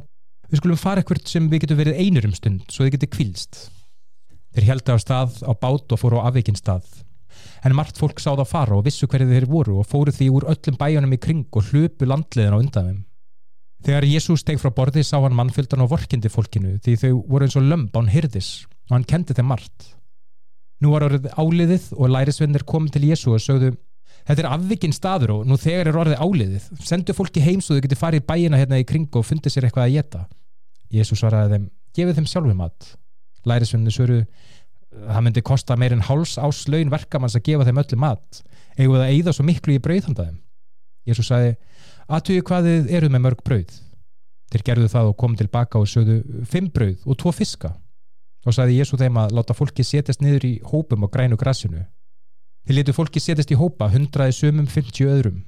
[0.52, 3.60] við skulum fara ekkert sem við getum verið einur um stund svo þið getur kvilst
[4.52, 6.90] þeir heldi á stað á bát og fóru á afvikinn stað
[7.66, 10.48] en margt fólk sáð á fara og vissu hverju þeir voru og fóru því úr
[10.54, 13.00] öllum bæjunum í kring og hlupu landliðin á undan þeim
[13.86, 17.58] þegar Jésús steg frá borði sá hann mannfjöldan og vorkindi fólkinu því þau voru eins
[17.60, 18.52] og lömb án hirdis
[18.90, 19.88] og hann kendi þeim margt
[20.82, 23.78] nú var orðið áliðið og lærisvennir komið til Jésú og sögðu
[24.22, 26.66] Þetta er afvikinn staður og nú þegar er orðið áliðið.
[26.86, 29.88] Sendu fólki heim svo þau getur farið bæina hérna í kring og fundið sér eitthvað
[29.88, 30.22] að geta.
[30.94, 31.66] Jésús svaraði þeim,
[31.98, 32.92] gefið þeim sjálfum mat
[33.48, 34.22] lærisvenni svöru
[34.92, 38.42] það myndi kosta meirinn háls ás laun verkamanns að gefa þeim öllu mat.
[38.78, 40.40] Eða það eigða svo miklu í brauðhandaðum
[41.08, 41.56] Jésús sagði,
[42.12, 43.78] aðtöyu hvað þið eruð með mörg brauð.
[44.52, 47.72] Þeir gerðu það og kom tilbaka og sögðu fimm brauð og tvo fiska.
[48.46, 51.86] Og sagði Jésú þeim að láta fólki setjast niður í hópum og grænu grassinu.
[52.66, 55.42] Þeir letu fólki setjast í hópa hundraði sömum 50 öðrum.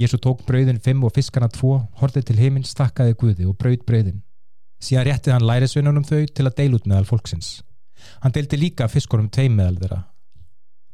[0.00, 4.22] Jésú tók brauðin fimm og fiskana tvo horfið til heiminn, stakkaði guði og brauð brauðin.
[4.80, 7.60] Síðan réttið hann lærisveinunum þau til að deil út meðal fólksins.
[8.22, 10.00] Hann deildi líka fiskunum teim meðal þeirra.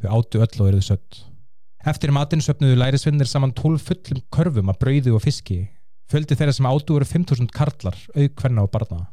[0.03, 1.23] Þau áttu öll og eruðu sött.
[1.87, 5.65] Eftir matinn söpnuðu lærisveinir saman tólf fullum körfum að brauði og fiski.
[6.11, 9.07] Földi þeirra sem áttu voru 5.000 karlar, auk hverna og barna.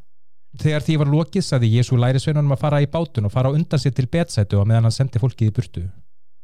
[0.59, 3.93] Þegar því var lokið saði Jésu lærisveinunum að fara í bátun og fara undan sér
[3.95, 5.83] til betsætu og meðan hann sendi fólkið í burtu.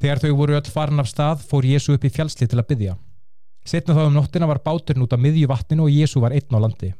[0.02, 2.98] Þegar þau voru öll farin af stað fór Jésu upp í fjálsli til að byggja.
[3.65, 6.60] Setna þá um nóttina var báturn út á miðju vatninu og Jésu var einn á
[6.62, 6.91] landi.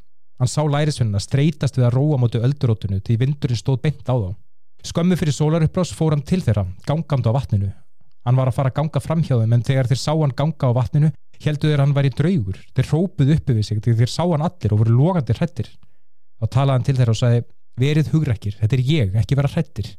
[0.42, 4.34] Hann sá lærisvinnina streytast við að róa mótu öldurótunu því vindurinn stóð beint á þá.
[4.86, 7.72] Skömmu fyrir sólaruppbrás fór hann til þeirra, gangand á vatninu.
[8.26, 11.10] Hann var að fara að ganga framhjáðum en þegar þeir sá hann ganga á vatninu
[11.42, 12.60] heldu þeir hann væri draugur.
[12.78, 15.72] Þeir rópuð uppi við sig því þeir sá hann allir og voru logandi hrettir.
[16.38, 17.44] Þá talaði hann til þeirra og sagði
[17.82, 19.90] verið hugrekkir, þetta er ég, ekki vera hrettir.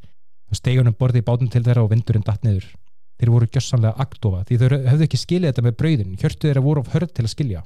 [0.47, 2.69] Það stegi hann um borði í bátun til þeirra og vindurinn datt niður.
[3.17, 6.85] Þeir voru gjössanlega aktofa því þau hefðu ekki skiljað þetta með brauðin, hjörtu þeirra voru
[6.85, 7.63] of hörð til að skilja.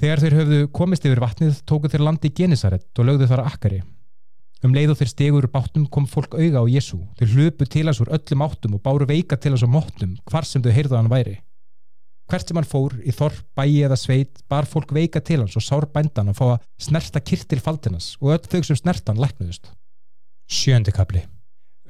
[0.00, 3.82] Þegar þeir höfðu komist yfir vatnið tóku þeir landi í Genesaret og lögðu þar akkari.
[4.60, 6.98] Um leið og þeir stegur úr bátnum kom fólk auga á Jésu.
[7.16, 10.44] Þeir hlupu til hans úr öllum áttum og báru veika til hans á móttum hvar
[10.44, 11.38] sem þau heyrðu hann væri.
[12.30, 15.64] Hvert sem hann fór, í þorp, bæi eða sveit, bar fólk veika til hans og
[15.64, 19.72] sár bændan að fá að snerta kirtil faldinas og öll þau sem snertan læknuðust.
[20.50, 21.24] Sjöndi kapli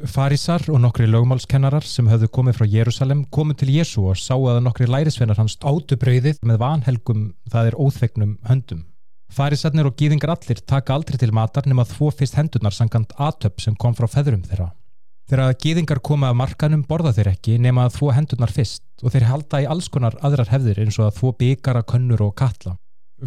[0.00, 4.62] Farísar og nokkri lögmálskennarar sem höfðu komið frá Jérúsalem komu til Jésu og sáu að
[4.64, 8.86] nokkri lærisveinar hans átu brauðið með vanhelgum það er óþvegnum höndum.
[9.30, 13.76] Farísarnir og gýðingar allir taka aldrei til matar nema þvó fyrst hendunar sangant atöp sem
[13.78, 14.70] kom frá feðrum þeirra.
[15.30, 19.28] Þegar gýðingar koma af markanum borða þeir ekki nema að þvó hendunar fyrst og þeir
[19.30, 22.74] halda í alls konar aðrar hefðir eins og að þvó byggara, könnur og katla.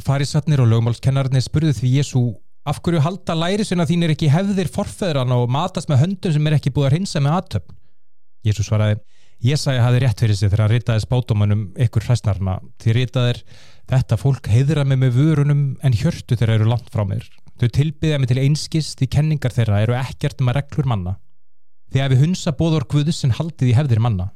[0.03, 2.23] Farísarnir og lögmálskennarnir spurðu því Jésu
[2.67, 6.57] af hverju halda lærisuna þín er ekki hefðir forföðran og matast með höndum sem er
[6.57, 7.75] ekki búið að hreinsa með aðtöfn
[8.47, 8.99] Jésús svaraði
[9.43, 13.41] Jésæi hafi rétt fyrir sig þegar hann ritaði spátumannum ykkur hræsnarna því ritaðir
[13.91, 17.25] þetta fólk heiðra mig með vörunum en hjörtu þeirra eru langt frá mér.
[17.59, 21.17] Þau tilbyðja mig til einskist því kenningar þeirra eru ekkert um að reglur manna.
[21.93, 24.31] Að við hunsa bóður Guðus en haldið í hefðir manna.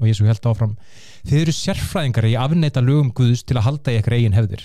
[0.00, 0.76] Og Jésú held áfram
[1.26, 4.62] þið eru sérfræðingar í afneita lögum Guðus til að halda í ekkert eigin hefðir.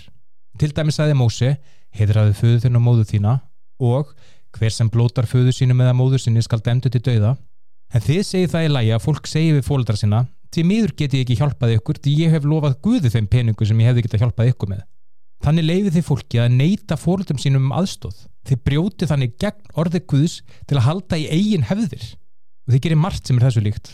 [0.61, 1.49] Til dæmis aðeins Mósi
[1.95, 3.33] heidraðu föðu þinn og móðu þína
[3.83, 4.13] og
[4.55, 7.33] hver sem blótar föðu sínum eða móðu sinni skal demdu til dauða.
[7.91, 10.21] En þið segið það í lægi að fólk segi við fólkdra sinna
[10.55, 13.81] því miður get ég ekki hjálpað ykkur því ég hef lofað Guði þeim peningu sem
[13.81, 14.83] ég hefði getað hjálpað ykkur með
[15.45, 20.05] þannig leifið þið fólki að neyta fólkdram sínum um aðstóð þið brjótið þannig gegn orðið
[20.13, 22.05] Guðs til að halda í eigin hefðir
[22.65, 23.91] og þið gerir margt sem er þessu líkt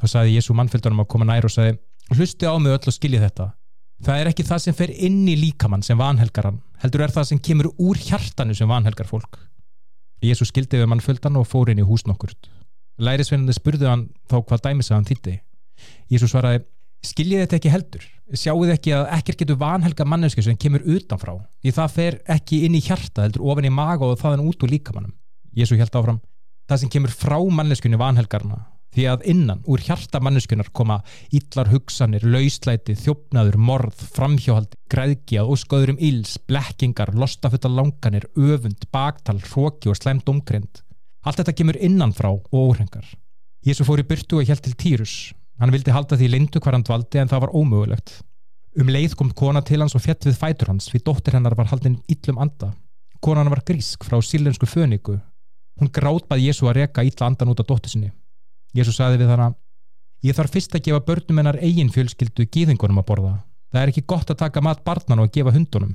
[0.00, 1.76] þá saði Jésu mannfjöldunum að koma nær og saði
[2.14, 3.52] hlusti á mig öll og skilji þetta
[4.02, 7.28] Það er ekki það sem fer inn í líkamann sem vanhelgar hann, heldur er það
[7.28, 9.38] sem kemur úr hjartanu sem vanhelgar fólk.
[10.22, 12.34] Jésu skildi við mann földan og fór inn í húsn okkur.
[12.98, 15.36] Lærisveinandi spurði hann þá hvað dæmis að hann þýtti.
[16.12, 16.64] Jésu svaraði,
[17.06, 21.72] skiljið þetta ekki heldur sjáuð ekki að ekkert getur vanhelga mannesku sem kemur utanfrá því
[21.78, 25.16] það fer ekki inn í hjarta heldur ofin í maga og þaðan út úr líkamannum
[25.52, 26.22] Jésu held áfram,
[26.70, 30.98] það sem kemur frá manneskunni vanhelgarna því að innan úr hjarta manneskunar koma
[31.32, 39.92] ítlar hugsanir, lauslæti, þjófnaður, morð, framhjóhaldi, græðgjað, óskoðurum íls, blekkingar, lostafutta langanir, öfund, baktal, hróki
[39.92, 40.82] og slemt omgrind.
[41.24, 43.06] Allt þetta kemur innan frá og óhrengar.
[43.64, 45.16] Jésu fór í byrtu og hjælt til Týrus.
[45.62, 48.16] Hann vildi halda því lindu hvar hann dvaldi en það var ómögulegt.
[48.82, 51.68] Um leið kom kona til hans og fjett við fætur hans því dóttir hennar var
[51.70, 52.72] haldinn íllum anda.
[53.22, 55.20] Konan var grísk frá sílensku föniku.
[55.78, 58.10] Hún gráðbað Jésu að reka ítla andan út af dóttir sinni.
[58.74, 59.52] Jésu saði við hana
[60.22, 63.32] Ég þarf fyrst að gefa börnum hennar eigin fjölskyldu gíðingunum að borða.
[63.70, 65.94] Það er ekki gott að taka mat barnan og að gefa hundunum.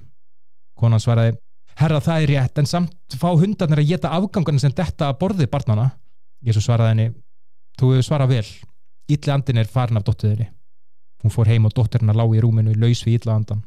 [0.79, 1.35] Konan svaraði
[1.77, 5.47] Herra það er rétt en samt fá hundarnir að geta afgangunum sem detta að borði
[5.51, 5.91] barnana.
[6.39, 7.07] Jésu svaraði henni
[7.77, 8.47] Þú hefur svarað vel.
[9.07, 10.49] Ítli andin er farin af dóttiðinni.
[11.23, 13.63] Hún fór heim og dóttirinn að lág í rúminu laus við ítla andan.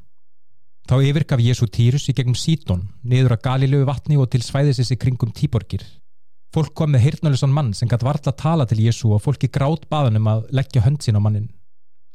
[0.88, 4.98] Þá yfirgaf Jésu Týrus í gegnum Sítón, niður að Galilögu vatni og til svæðisins í
[5.00, 5.84] kringum Tíborgir.
[6.50, 9.86] Fólk kom með hirtnulesan mann sem gæti varla að tala til Jésu og fólki grátt
[9.92, 11.46] baðanum að leggja hönd sín á mannin.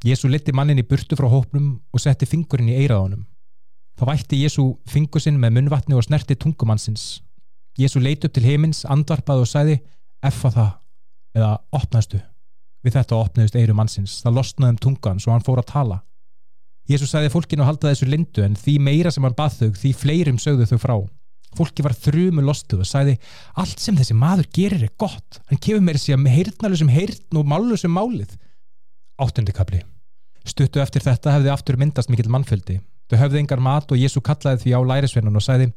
[0.03, 3.23] Jésu leti mannin í burtu frá hópnum og setti fingurinn í eiraðunum.
[3.95, 7.21] Þá vætti Jésu fingur sinn með munvatni og snerti tungumannsins.
[7.79, 9.79] Jésu leit upp til heimins, andvarpaði og sæði
[10.23, 10.71] effa það
[11.39, 12.19] eða opnaðstu.
[12.86, 14.19] Við þetta opnaðist eiru mannsins.
[14.21, 16.00] Það losnaði um tungan svo hann fór að tala.
[16.86, 19.93] Jésu sæði fólkinu að halda þessu lindu en því meira sem hann bað þau því
[19.98, 20.95] fleirum sögðu þau frá.
[21.56, 23.15] Fólki var þrjumu lostuð og sagði
[23.62, 25.39] allt sem þessi maður gerir er gott.
[25.50, 28.36] Hann kefur mér sér með heyrtnalusum heyrtn og málusum málið.
[29.17, 29.82] Áttundi kapli.
[30.45, 32.78] Stuttu eftir þetta hefði aftur myndast mikill mannföldi.
[33.10, 35.71] Þau höfði engar mat og Jésu kallaði því á lærisveinan og sagði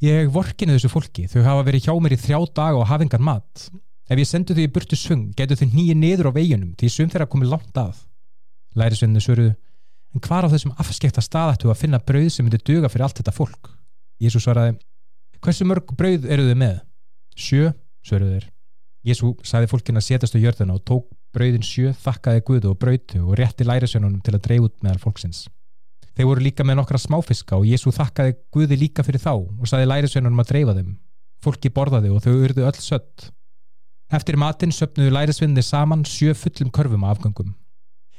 [0.00, 3.20] Ég vorkinu þessu fólki, þau hafa verið hjá mér í þrjá daga og hafa engar
[3.20, 3.66] mat.
[4.10, 7.10] Ef ég sendu þau í burtu svung, getur þau nýja niður á veginum því sum
[7.12, 8.00] þeirra komið langt að.
[8.74, 9.52] Lærisveinu svöruðu,
[10.14, 13.34] en hvar á þessum afskekta staðættu að finna brauð sem myndi duga fyrir allt þetta
[13.36, 13.70] fólk?
[14.18, 14.74] Jésu svaraði,
[15.40, 16.74] Hversu mörg brauð eru þið með?
[17.38, 17.70] Sjö,
[18.04, 18.50] svöruð þeir.
[19.08, 23.22] Jésu saði fólkin að setjast á jörðuna og tók brauðin sjö, þakkaði Guðu og brautu
[23.22, 25.46] og rétti lærisönunum til að dreif út meðal fólksins.
[26.12, 29.88] Þeir voru líka með nokkra smáfiska og Jésu þakkaði Guði líka fyrir þá og saði
[29.88, 30.90] lærisönunum að dreifa þeim.
[31.40, 33.30] Fólki borðaði og þau urðu öll sött.
[34.10, 37.52] Eftir matinn söpnuðu lærisvinnir saman sjö fullum körfum afgangum.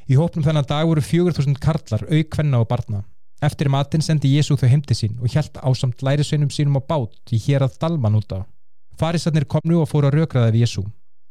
[0.07, 3.01] Í hópnum þennan dag voru 4000 karlar, aukvenna og barna.
[3.43, 7.39] Eftir matinn sendi Jésu þau heimti sín og hjælt ásamt lærisveinum sínum á bát í
[7.43, 8.45] hér að Dalman úta.
[8.95, 10.85] Farisarnir komnu og fóru að rökraða við Jésu.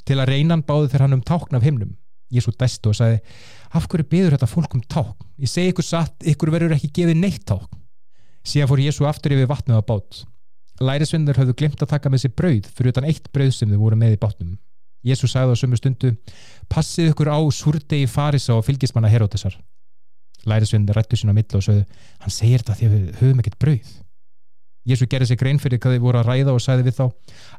[0.05, 1.96] Til að reynan báðu þeir hann um tákn af himnum.
[2.31, 3.23] Jésu dæstu og sagði,
[3.73, 5.29] af hverju byður þetta fólk um tákn?
[5.40, 7.81] Ég segi ykkur satt, ykkur verður ekki gefið neitt tákn.
[8.44, 10.20] Síðan fór Jésu aftur yfir vatnið á bát.
[10.81, 13.99] Lærisveinir höfðu glimt að taka með sér brauð fyrir utan eitt brauð sem þau voru
[14.01, 14.55] með í bátnum.
[15.05, 16.14] Jésu sagði á sömu stundu,
[16.73, 19.57] passið ykkur á súrdegi farisa og fylgismanna Herótesar
[20.49, 21.85] lærisveinir rættu sín á millu og sögðu
[22.23, 23.90] hann segir þetta því að við höfum ekkert brauð.
[24.88, 27.05] Jésu gerði sig grein fyrir hvað þið voru að ræða og sagði við þá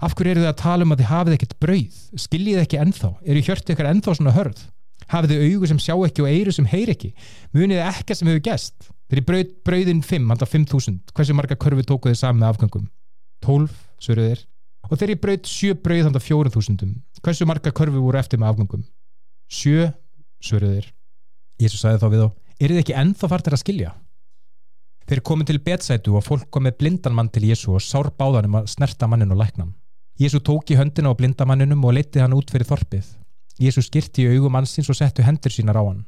[0.07, 1.99] af hverju eru þið að tala um að þið hafið ekkert brauð?
[2.23, 4.63] Skiljið ekki ennþá, eru hjörtu ykkar ennþá svona hörð?
[5.11, 7.11] Hafið þið augu sem sjá ekki og eiru sem heyr ekki?
[7.53, 12.15] Munið ekki sem hefur gæst þeir brauð, brauðin 5, handa 5.000 hversu marga körfi tókuð
[12.15, 12.89] þið saman með afgangum
[13.45, 14.45] 12, sögðu þeir
[14.91, 18.85] og þeir brauð 7 brauð handa 4.000 hversu marga körfi voru eftir með afgangum
[19.51, 19.91] 7,
[20.43, 20.91] sögðu þeir
[21.61, 22.29] Jésu sagði þá við þá
[22.61, 23.91] eru þið ekki ennþá fartir að skilja?
[25.09, 28.69] Þeir komið til betsætu og fólk komið blindan mann til Jésu og sár báðanum að
[28.75, 29.73] snerta mannin og læknan.
[30.21, 33.09] Jésu tók í höndina á blindamanninum og leytið hann út fyrir þorpið.
[33.61, 36.05] Jésu skirti í augum mannsins og settu hendur sínar á hann.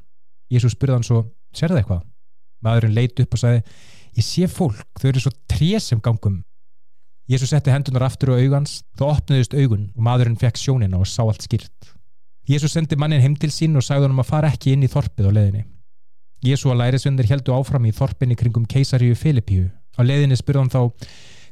[0.53, 1.23] Jésu spurði hann svo,
[1.55, 2.03] sér það eitthvað?
[2.63, 3.63] Maðurinn leiti upp og sagði,
[4.13, 6.43] ég sé fólk, þau eru svo trésum gangum.
[7.29, 11.21] Jésu setti hendunar aftur á augans, þá opnuðist augun og maðurinn fekk sjónina og sá
[11.23, 11.93] allt skilt.
[12.49, 14.89] Jésu sendi mannin heim til sín og sagði hann um að fara ekki inn í
[14.91, 15.63] þorpið á leðinni.
[16.43, 19.69] Jésu og lærisvendir heldu áfram í þorpinni kringum keisaríu Filipíu.
[19.95, 20.91] Á leðinni spurðan þá,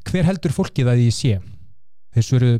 [0.10, 1.38] hver heldur fólkið að ég sé?
[2.12, 2.52] Þessu eru,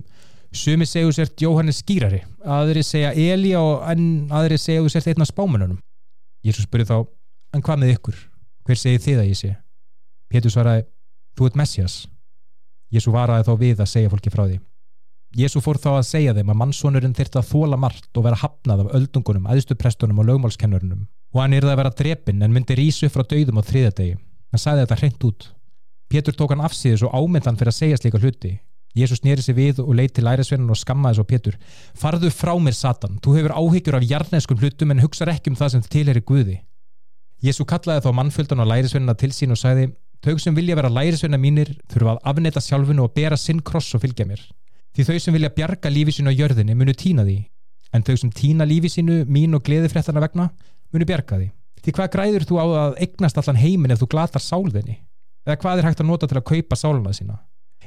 [0.56, 5.82] sumi segju sért Jóhannes skýrari, aðri segja Elí og aðri segju sért einna spámanunum.
[6.48, 6.98] Jésu spurði þá,
[7.52, 8.24] en hvað með ykkur?
[8.64, 9.54] Hver segir þið að ég sé?
[10.32, 10.88] Pétur svaraði,
[11.36, 12.00] þú ert Messias.
[12.92, 14.60] Jésu varaði þá við að segja fólki frá því.
[15.38, 18.82] Jésu fór þá að segja þeim að mannsónurinn þyrta að þóla margt og vera hafnað
[18.84, 23.24] af öldungunum, aðstuprestunum og lögmálskennurunum og hann yrði að vera drepinn en myndi rísu frá
[23.24, 24.18] döðum á þriðadegi.
[24.52, 25.48] Hann sagði þetta hreint út.
[26.12, 28.58] Pétur tók hann afsíðis og ámyndan fyrir að segja slíka hluti.
[28.92, 31.56] Jésús nýri sig við og leiti lærisvennan og skammaði svo Pétur.
[31.96, 35.78] Farðu frá mér Satan, þú hefur áhyggjur af jarneskum hlutum en hugsa ekki um það
[35.78, 36.58] sem tilheri Guði.
[37.42, 41.40] Jésú kallaði þá mannfjöldan og lærisvennana til sín og sagði Þau sem vilja vera lærisvenna
[41.42, 44.42] mínir þurfa að afneta sjálfinu og bera sinn kross og fylgja mér.
[44.94, 47.40] Því þau sem vilja bjarga lífi sín á jörðinni munu týna því
[47.96, 50.50] en þau sem týna lífi sínu mín og gleði fréttana vegna
[50.94, 51.50] munu bjarga því.
[51.82, 55.00] Því hvað græður þú á að eignast allan heimin ef þú glatar sálðinni?
[55.48, 57.40] Eða hvað er hægt að nota til að kaupa sáluna sína?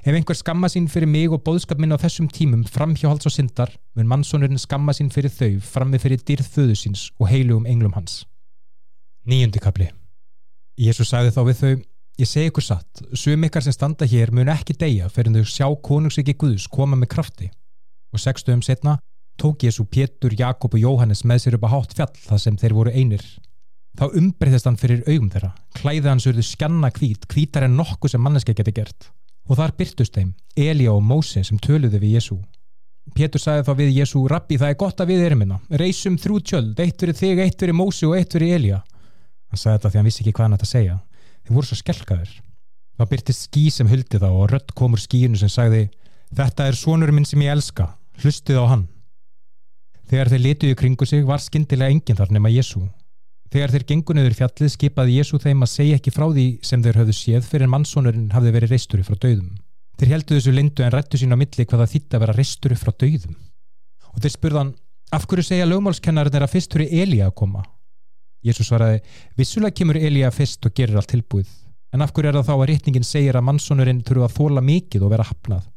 [0.04, 3.70] Ef einhver skamma sín fyrir mig og bóðskap minn á þessum tímum framhjóhalds og syndar,
[3.96, 8.24] mun mannsónurinn skamma sín fyrir þau frammi fyrir dýrð föðu síns og heilugum englum hans.
[9.24, 9.88] Níundi kapli
[10.76, 11.74] Jésús sagði þá við þau,
[12.20, 15.66] ég segi ykkur satt, sum ykkar sem standa hér mun ekki deyja fyrir þau sjá
[15.88, 17.50] konungsriki Guðs koma með krafti.
[18.14, 18.98] Og sextuðum setna
[19.40, 22.76] tók Jésú Pétur, Jakob og Jóhannes með sér upp á hátt fjall þar sem þeir
[22.76, 23.24] voru einir.
[23.98, 28.22] Þá umbreyðist hann fyrir augum þeirra, klæði hans urðu skjanna kvít, kvítar en nokkuð sem
[28.22, 29.10] manneski geti gert
[29.44, 32.38] og þar byrtust þeim Elíja og Móse sem töluði við Jésú.
[33.14, 36.38] Pétur sagði þá við Jésú, Rabbi það er gott að við erum minna, reysum þrjú
[36.40, 38.80] tjöld, eitt fyrir þig, eitt fyrir Móse og eitt fyrir Elíja.
[39.52, 40.96] Hann sagði þetta því hann vissi ekki hvað hann ætti að segja.
[41.44, 42.32] Þeir voru svo skelkaður.
[42.94, 45.88] Þá byrtist skí sem huldi þá og rött komur skínu sem sagði,
[46.34, 47.90] þetta er sonurinn minn sem ég elska,
[48.22, 48.84] hlustið á hann.
[50.08, 52.84] Þegar þeir letuði kringu sig var skindilega enginn þar nema Jésú.
[53.54, 56.96] Þegar þeir gengur niður fjallið skipaði Jésu þeim að segja ekki frá því sem þeir
[57.00, 59.52] höfðu séð fyrir mannsónurinn hafði verið reisturi frá döðum.
[59.94, 62.78] Þeir heldu þessu lindu en rættu sín á milli hvað það þýtti að vera reisturi
[62.80, 63.36] frá döðum.
[64.10, 64.72] Og þeir spurðan,
[65.14, 67.62] af hverju segja lögmálskennarinn er að fyrst fyrir Elíja að koma?
[68.44, 69.00] Jésu svaraði,
[69.38, 71.48] vissulega kemur Elíja fyrst og gerir allt tilbúið.
[71.94, 75.06] En af hverju er það þá að rétningin segir að mannsónurinn þurfa að þóla mikið
[75.06, 75.68] og vera hafnað?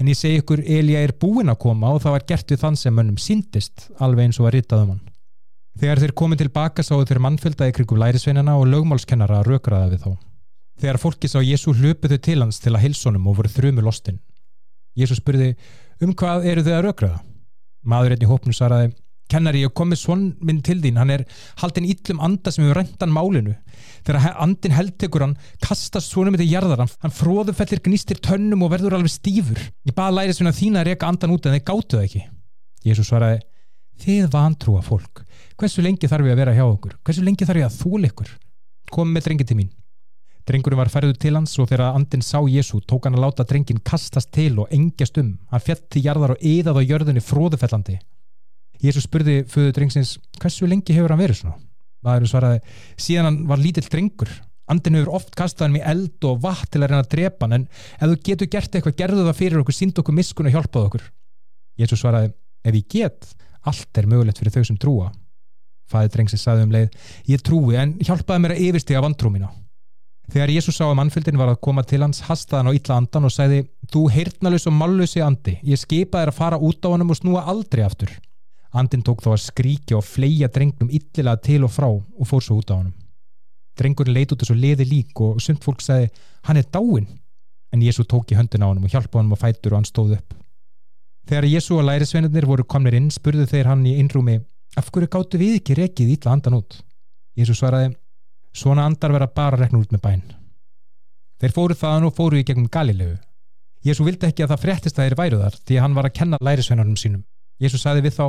[0.00, 2.78] En ég segi ykkur, Elíja er búin að koma og það var gert við þann
[2.78, 5.02] sem mönnum síndist, alveg eins og að ritaðum hann.
[5.78, 10.10] Þegar þeir komið tilbaka sáu þeir mannfylgdaði krigum lærisveinana og lögmálskennara að rökraða við þá.
[10.80, 14.20] Þegar fólki sá Jésu hlupuðu til hans til að hilsonum og voru þrjumu lostin.
[14.98, 15.54] Jésu spurði,
[16.02, 17.22] um hvað eru þið að rökraða?
[17.84, 18.94] Maður einni hópnu svaraði,
[19.30, 21.24] kennari, ég komið svon minn til þín, hann er
[21.62, 23.56] haldin íllum anda sem hefur rentan málinu.
[24.04, 28.98] Þegar andin heldtekur hann, kastast svonum þetta í jarðar, hann fróðufellir gnýstir tönnum og verður
[28.98, 29.60] alveg stífur.
[29.88, 32.24] Ég baði lærisveina þín að reyka andan út en þeir gáttuð ekki.
[32.84, 33.40] Jésu svaraði,
[34.02, 35.24] þið vantrúa fólk
[35.60, 38.30] hversu lengi þarf ég að vera hjá okkur hversu lengi þarf ég að þúl ykkur
[38.94, 39.70] kom með drengi til mín
[40.48, 43.80] drengurinn var færður til hans og þegar andin sá Jésu tók hann að láta drengin
[43.80, 48.00] kastast til og engjast um hann fjett til jarðar og eðað á jörðinni fróðufellandi
[48.84, 51.56] Jésu spurði föðu drengsins hversu lengi hefur hann verið svona
[52.04, 52.60] maðurinn svaraði
[53.00, 54.30] síðan hann var lítill drengur
[54.70, 57.58] andin hefur oft kastað hann í eld og vatn til að reyna að drepa hann
[57.58, 60.88] en ef þú getur gert eitthvað gerðu það fyrir okkur sínd okkur miskun og hjálpað
[60.90, 61.10] okkur
[61.80, 62.32] Jésu svaraði
[62.64, 65.12] ef ég get allt er mögulegt fyrir þau sem trúa
[65.90, 66.94] Fæði drengsins sagði um leið,
[67.28, 69.50] ég trúi en hjálpaði mér að yfirstiga vantrú mína.
[70.32, 73.28] Þegar Jésús sá að mannfjöldin var að koma til hans, hastaði hann á illa andan
[73.28, 73.58] og sagði,
[73.92, 77.84] þú heyrnalus og mállusi andi, ég skipaði að fara út á hann og snúa aldrei
[77.84, 78.14] aftur.
[78.74, 82.58] Andin tók þá að skríkja og fleia drengnum illilega til og frá og fór svo
[82.60, 82.94] út á hann.
[83.78, 86.10] Drengurinn leit út þessu leði lík og sumt fólk sagði,
[86.46, 87.06] hann er dáin.
[87.74, 90.16] En Jésú tók í höndin á hann og hjálpaði hann á fætur og hann stóð
[90.18, 90.34] upp.
[91.26, 94.40] Þegar Jésú og lærisveinarnir voru komnir inn spurðu þeir hann í innrúmi
[94.78, 96.80] af hverju gáttu við ekki rekið ítla andan út
[97.38, 97.92] Jésu svaraði
[98.54, 100.24] svona andar vera bara rekna út með bæn
[101.42, 103.16] þeir fóru þaðan og fóru í gegnum Galilegu
[103.86, 106.40] Jésu vildi ekki að það fréttist að þeir væru þar því hann var að kenna
[106.42, 107.24] lærisveinarnum sínum
[107.62, 108.24] Jésu sagði við þá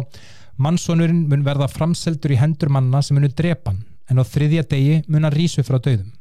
[0.62, 5.26] mannsonurinn mun verða framseldur í hendur manna sem munu drepan en á þriðja degi mun
[5.26, 6.12] hann rísu frá döðum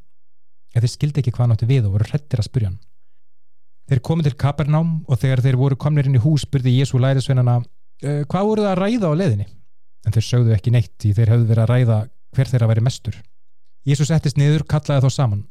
[0.75, 2.83] eða þeir skildi ekki hvað náttu við og voru hrettir að spurja hann
[3.85, 7.59] Þeir komið til Kapernám og þegar þeir voru komnir inn í hús spurði Jésu lærisveinana
[8.01, 9.47] hvað voru það að ræða á leðinni
[10.05, 11.99] en þeir sögðu ekki neitt því þeir höfðu verið að ræða
[12.35, 13.17] hver þeirra veri mestur.
[13.85, 15.43] Jésús settist niður, kallaði þá saman.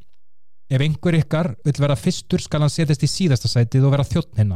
[0.73, 4.53] Ef einhver ykkar vil vera fyrstur skal hann setjast í síðasta sætið og vera þjóttn.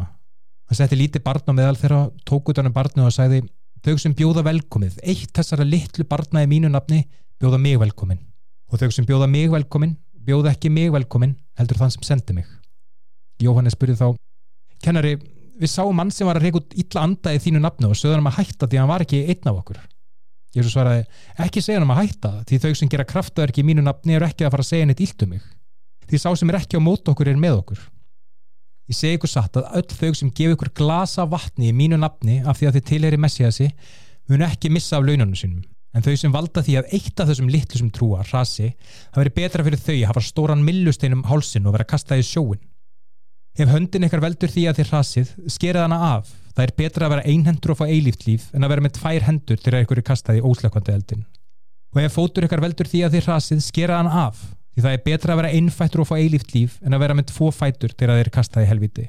[0.67, 3.39] Hann setti lítið barn á meðal þeirra, tók út hann um barnu og sagði
[3.85, 7.05] þau sem bjóða velkomið, eitt þessara litlu barna í mínu nafni
[7.39, 8.19] bjóða mig velkomin
[8.67, 9.95] og þau sem bjóða mig velkomin
[10.27, 12.47] bjóða ekki mig velkomin heldur þann sem sendi mig.
[13.39, 14.07] Jóhannes spurði þá,
[14.83, 15.15] kennari,
[15.55, 18.27] við sáum mann sem var að reyka út illa anda í þínu nafnu og sögðum
[18.27, 19.79] hann að hætta því að hann var ekki einn af okkur.
[20.57, 21.03] Jésús svaraði,
[21.45, 24.43] ekki segja hann að hætta því þau sem gera kraftaverki í mínu nafni eru ekki
[24.47, 25.03] að fara að segja neitt
[28.87, 32.39] Ég segi ykkur satt að öll þau sem gefa ykkur glasa vatni í mínu nafni
[32.47, 33.67] af því að þið tilheri messiasi
[34.31, 37.49] munu ekki missa af launanum sínum en þau sem valda því að eitt af þessum
[37.49, 38.73] litlu sem trúa, rasi,
[39.11, 42.63] það veri betra fyrir þau að hafa stóran millusteinum hálsin og vera kastað í sjóin
[43.57, 46.27] Ef höndin ykkar veldur því að þið rasið, skerið hana af.
[46.53, 49.25] Það er betra að vera einhendur og fá eilíft líf en að vera með tvær
[49.25, 51.23] hendur til að ykkur er kastað í óslökkvandi eldin.
[51.95, 54.43] Og ef fótur ykkar veldur því að þið rasið, skerið hana af.
[54.77, 57.31] Því það er betra að vera einfættur og fá eilíft líf en að vera með
[57.31, 59.05] tvo fætur til að þið er kastað í helviti.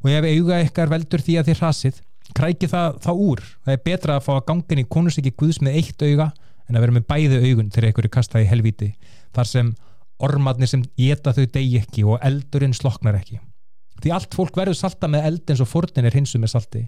[0.00, 1.98] Og ef auga ykkar veldur því að þið rasið,
[2.38, 3.42] krækið það þá úr.
[3.66, 6.30] Það er betra að fá að gangin í konusiki guðs með eitt auga
[6.64, 8.90] en að vera með bæði augun til ykkur kastað í helviti.
[9.36, 9.70] Þar sem
[10.16, 13.36] ormadnir sem geta þau degi ekki og eldurinn sloknar ekki.
[14.00, 16.86] Því allt fólk verður salta með eld eins og fornin er hinsu með salti.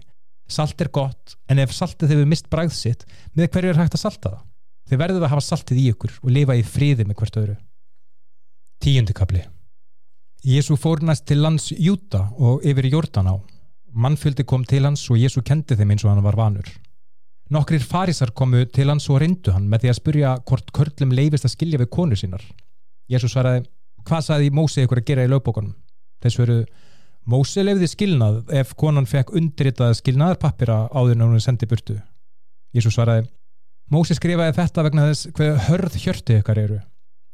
[0.49, 3.05] Salt er gott, en ef saltið hefur mist bræð sitt,
[3.37, 4.45] með hverju er hægt að salta það?
[4.89, 7.57] Þið verðuð að hafa saltið í ykkur og lifa í fríði með hvert öðru.
[8.89, 9.43] Tíundikabli
[10.41, 13.35] Jésu fór næst til lands Júta og yfir Jórdan á.
[13.93, 16.65] Mannfjöldi kom til hans og Jésu kendi þeim eins og hann var vanur.
[17.53, 21.45] Nokkrir farisar komu til hans og reyndu hann með því að spurja hvort körlum leifist
[21.45, 22.41] að skilja við konu sínar.
[23.11, 23.67] Jésu svaraði,
[24.09, 25.75] hvað saði Mósi ykkur að gera í lögbókunum?
[26.23, 26.59] Þess veru,
[27.29, 32.01] Mósi leifði skilnað ef konan fekk undritaða skilnaðarpappira áður en hún sendi burtu.
[32.73, 33.29] Jésu svaraði,
[33.93, 36.85] Mósi skrifaði þetta vegna þess hvað hörð hjörti ykkar eru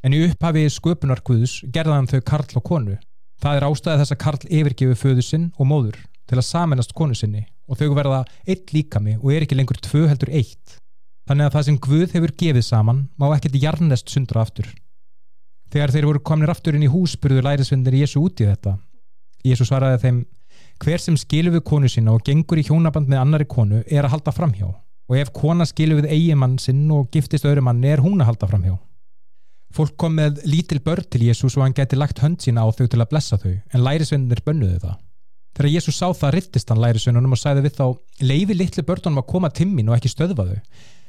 [0.06, 2.96] en í upphafi sköpunar Guðs gerðaðan þau karl og konu.
[3.42, 5.98] Það er ástæðið þess að karl yfirgefi föðu sinn og móður
[6.30, 10.06] til að saminast konu sinni og þau verða eitt líkami og er ekki lengur tvö
[10.12, 10.78] heldur eitt.
[11.26, 14.70] Þannig að það sem Guð hefur gefið saman má ekkert jarnest sundra aftur.
[15.74, 18.78] Þegar þeir voru kominir aftur inn í hús burður lærisvendir Jésu út í þetta.
[19.46, 20.20] Jésu svaraði þeim,
[20.86, 24.14] hver sem skilur við konu sína og gengur í hjónaband með annari konu er að
[24.20, 24.70] halda framhjá
[25.06, 28.50] og ef kona skilur við eigimann sinn og giftist öðru mann er hún að halda
[28.50, 28.78] framhjá.
[29.76, 32.86] Fólk kom með lítil börn til Jésús og hann geti lagt hönd sína á þau
[32.88, 34.94] til að blessa þau, en lærisveinir bönnuðu það.
[35.56, 37.86] Þegar Jésús sá það rittist hann lærisveinunum og sæði við þá,
[38.24, 40.62] leifi litlu börnunum að koma timmin og ekki stöðva þau.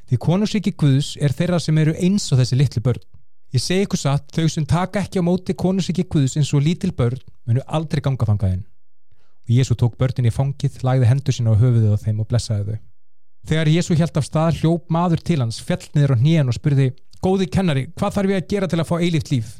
[0.07, 3.07] Því konungsríki Guðs er þeirra sem eru eins og þessi litlu börn.
[3.55, 6.91] Ég segi ykkur satt, þau sem taka ekki á móti konungsríki Guðs eins og lítil
[6.95, 8.67] börn munu aldrei ganga fangaðinn.
[9.47, 12.67] Og Jésú tók börnin í fangið, lagði hendur sína á höfuðið á þeim og blessaði
[12.67, 12.85] þau.
[13.47, 16.89] Þegar Jésú held af stað hljóp maður til hans, fjall niður á hnén og spurði
[17.25, 19.53] góði kennari, hvað þarf ég að gera til að fá eilíft líf?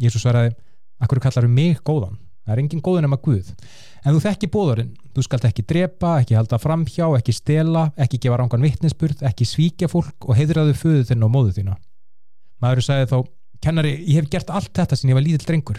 [0.00, 0.54] Jésús svaraði,
[1.02, 2.18] akkur kallar við mig góðan?
[2.42, 3.52] Það er engin góðin nema Guð.
[4.02, 8.40] En þú þekki bóðurinn, þú skalt ekki drepa, ekki halda framhjá, ekki stela, ekki gefa
[8.40, 11.76] rángan vittnesburð, ekki svíkja fólk og heiðraðu föðu þinn og móðu þína.
[12.62, 13.16] Maður sagði þá,
[13.62, 15.78] kennari, ég hef gert allt þetta sem ég var lítill drengur.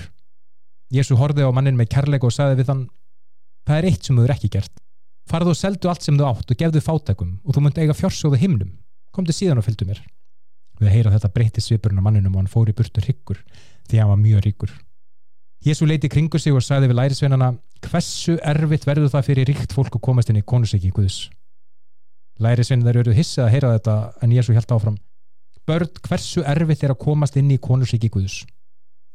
[0.93, 2.87] Jésu horfið á mannin með kærleika og sagði við þann,
[3.67, 4.83] það er eitt sem þú er ekki gert.
[5.27, 8.39] Farðu og seldu allt sem þú átt og gefðu fátækum og þú munt eiga fjársjóðu
[8.39, 8.75] himnum.
[9.15, 9.99] Komdu síðan og fylgdu mér.
[10.81, 13.39] Við heyra þetta breytti svipurinn á manninum og hann fór í burtu hryggur
[13.89, 14.73] því hann var mjög ríkur.
[15.63, 17.53] Jésu leiti kringu sig og sagði við lærisveinana
[17.85, 21.29] hversu erfitt verður það fyrir ríkt fólk að komast inn í konusiki í Guðs.
[22.43, 23.95] Lærisveinar eru hissið að heyra þetta
[24.25, 24.97] en Jésu held áfram.
[25.63, 28.41] Börn, hversu erfitt er að komast inn í konusiki í Guðs?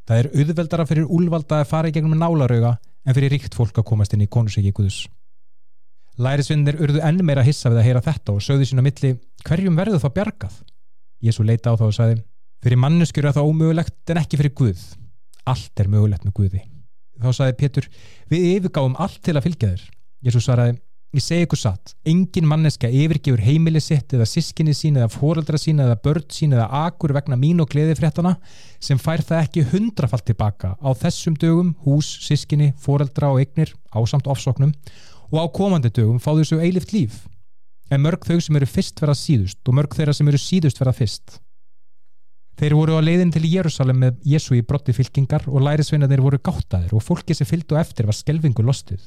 [0.09, 3.85] Það er auðveldara fyrir úlvalda að fara í gegnum nálarauga en fyrir ríkt fólk að
[3.91, 5.03] komast inn í konusiki í Guðs.
[6.17, 9.13] Lærisveinir urðu enn meira hissa við að heyra þetta og sögðu sín á milli
[9.45, 10.57] hverjum verður það bjargað?
[11.23, 12.19] Jésu leita á þá og sagði
[12.63, 14.83] fyrir manneskjur er það ómögulegt en ekki fyrir Guð.
[15.49, 16.61] Allt er mögulegt með Guði.
[17.19, 17.89] Þá sagði Pétur
[18.31, 19.87] við yfirgáum allt til að fylgja þér.
[20.27, 20.77] Jésu svaraði
[21.15, 25.81] ég segi ykkur satt engin manneska yfirgefur heimili sitt eða sískinni sín eða fóraldra sín
[25.81, 28.35] eða börn sín eða akur vegna mín og gleði fréttana
[28.77, 34.29] sem fær það ekki hundrafalt tilbaka á þessum dögum hús, sískinni, fóraldra og eignir ásamt
[34.29, 34.75] ofsóknum
[35.31, 37.23] og á komandi dögum fá þessu eilift líf
[37.89, 40.95] en mörg þau sem eru fyrst verða síðust og mörg þeirra sem eru síðust verða
[40.99, 41.39] fyrst.
[42.59, 46.91] Þeir voru á leiðin til Jérúsalem með Jésu í brotti fylkingar og lærisveinaðir voru gáttaðir
[46.97, 48.99] og fólki sem fylgdu eftir var skelvingu lostið.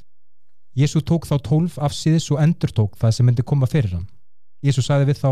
[0.72, 4.06] Jésu tók þá tólf af síðis og endur tók það sem myndi koma fyrir hann.
[4.64, 5.30] Jésu sagði við þá,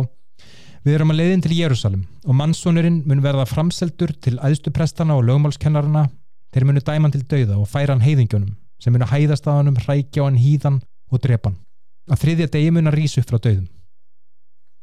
[0.85, 6.11] við erum á leiðin til Jérúsalem og mannsónurinn mun verða framseldur til æðstuprestana og lögmálskennarana,
[6.53, 9.81] þeir munu dæman til dauða og færa hann heiðingjónum sem munu hæðast að hann um
[9.81, 11.57] hrækja á hann hýðan og drepan
[12.11, 13.69] að þriðja degi mun að rýsa upp frá döðum.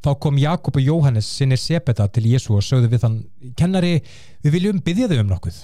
[0.06, 3.18] Þá kom Jakob og Jóhannes sinni sepeta til Jésu og sögðu við þann
[3.58, 3.98] kennari,
[4.46, 5.58] við viljum byggja þau um nokkuð.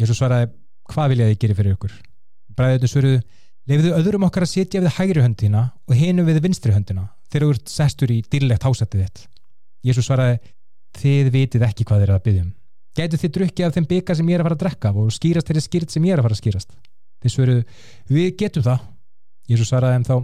[0.00, 0.48] Jésu svaraði,
[0.90, 1.96] hvað vilja þið gera fyrir ykkur?
[2.56, 3.22] Bræðinu svöruðu,
[3.68, 7.56] lefiðu öðrum okkar að setja við hægri höndina og hinu við vinstri höndina þegar þú
[7.56, 9.24] ert sestur í dýrlegt hásættið þitt.
[9.86, 10.38] Jésu svaraði,
[10.96, 12.52] þið vitið ekki hvað þið er að byggja um.
[12.96, 15.50] Gætu þið drukkið af þeim byggar sem ég er að fara að drekka og skýrast
[15.50, 16.70] þeirri skýrt sem ég er að fara að skýrast.
[17.20, 17.64] Þið svöruðu,
[18.08, 18.86] við getum það.
[19.50, 20.16] Jésu svaraði þeim þá,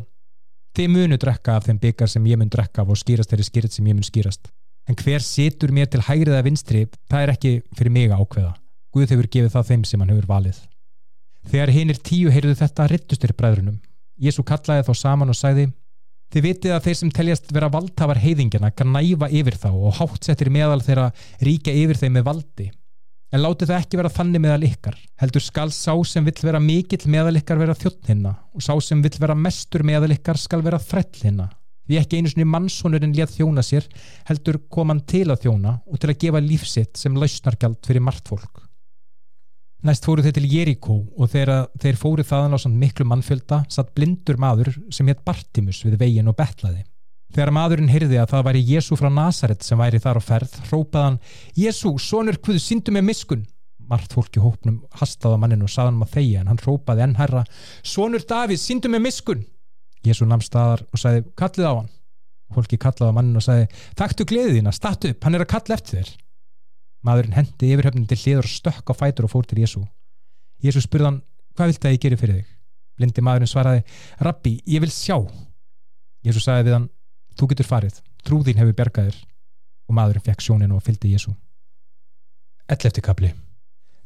[0.72, 3.74] Þið munu drekka af þeim byggar sem ég mun drekka af og skýrast þeirri skýrt
[3.74, 4.48] sem ég mun skýrast.
[4.88, 8.54] En hver situr mér til hægrið að vinstri, það er ekki fyrir mig ákveða.
[8.92, 10.58] Guð hefur gefið það þeim sem hann hefur valið.
[11.52, 13.78] Þegar hinn er tíu heyrðu þetta rittustir bræðrunum.
[14.22, 15.68] Jésu kallaði þá saman og sagði
[16.32, 20.48] Þið vitið að þeir sem teljast vera valdhafar heiðingjana kann næfa yfir þá og hátsettir
[20.48, 21.10] meðal þeirra
[21.44, 22.68] ríka yfir þeim með valdi
[23.32, 24.96] En láti það ekki vera þannig meðal ykkar.
[25.22, 29.00] Heldur skal sá sem vill vera mikill meðal ykkar vera þjótt hinna og sá sem
[29.00, 31.48] vill vera mestur meðal ykkar skal vera þræll hinna.
[31.88, 33.88] Því ekki einu svoni mannsónurinn létt þjóna sér
[34.28, 38.28] heldur kom hann til að þjóna og til að gefa lífsitt sem lausnargjald fyrir margt
[38.28, 38.62] fólk.
[39.82, 44.38] Næst fóru þeir til Jeríkó og þegar þeir fóru þaðan á miklu mannfjölda satt blindur
[44.38, 46.84] maður sem hétt Bartimus við veginn og betlaði.
[47.32, 51.06] Þegar maðurinn heyrði að það væri Jésu frá Nazaret sem væri þar á ferð, rópaði
[51.06, 51.18] hann
[51.56, 53.46] Jésu, sonur Guð, syndu með miskun.
[53.88, 57.42] Mart fólki hópnum hastaði á manninu og saðan maður þegja en hann rópaði ennherra
[57.82, 59.42] Sonur Davíð, syndu með miskun.
[60.06, 61.90] Jésu namn staðar og sagði kallið á hann
[62.52, 63.68] fólki kallaði mannin og sagði
[63.98, 66.10] Þaktu gleðið þína, statu upp, hann er að kalla eftir þér
[67.02, 69.82] Maðurinn hendi yfirhöfnin til hliður og stökk á fætur og fór til Jésu
[70.62, 71.22] Jésu spurði hann,
[71.56, 72.50] hvað vilt að ég geri fyrir þig?
[72.98, 73.84] Blindi maðurinn svaraði,
[74.22, 75.16] Rabbi, ég vil sjá
[76.22, 76.90] Jésu sagði við hann,
[77.38, 78.00] þú getur farið.
[78.26, 79.16] Trúðín hefur bergaðir
[79.88, 81.34] og maðurinn fekk sjónin og fylgdi Jésu
[82.70, 83.02] 11.
[83.04, 83.32] kapli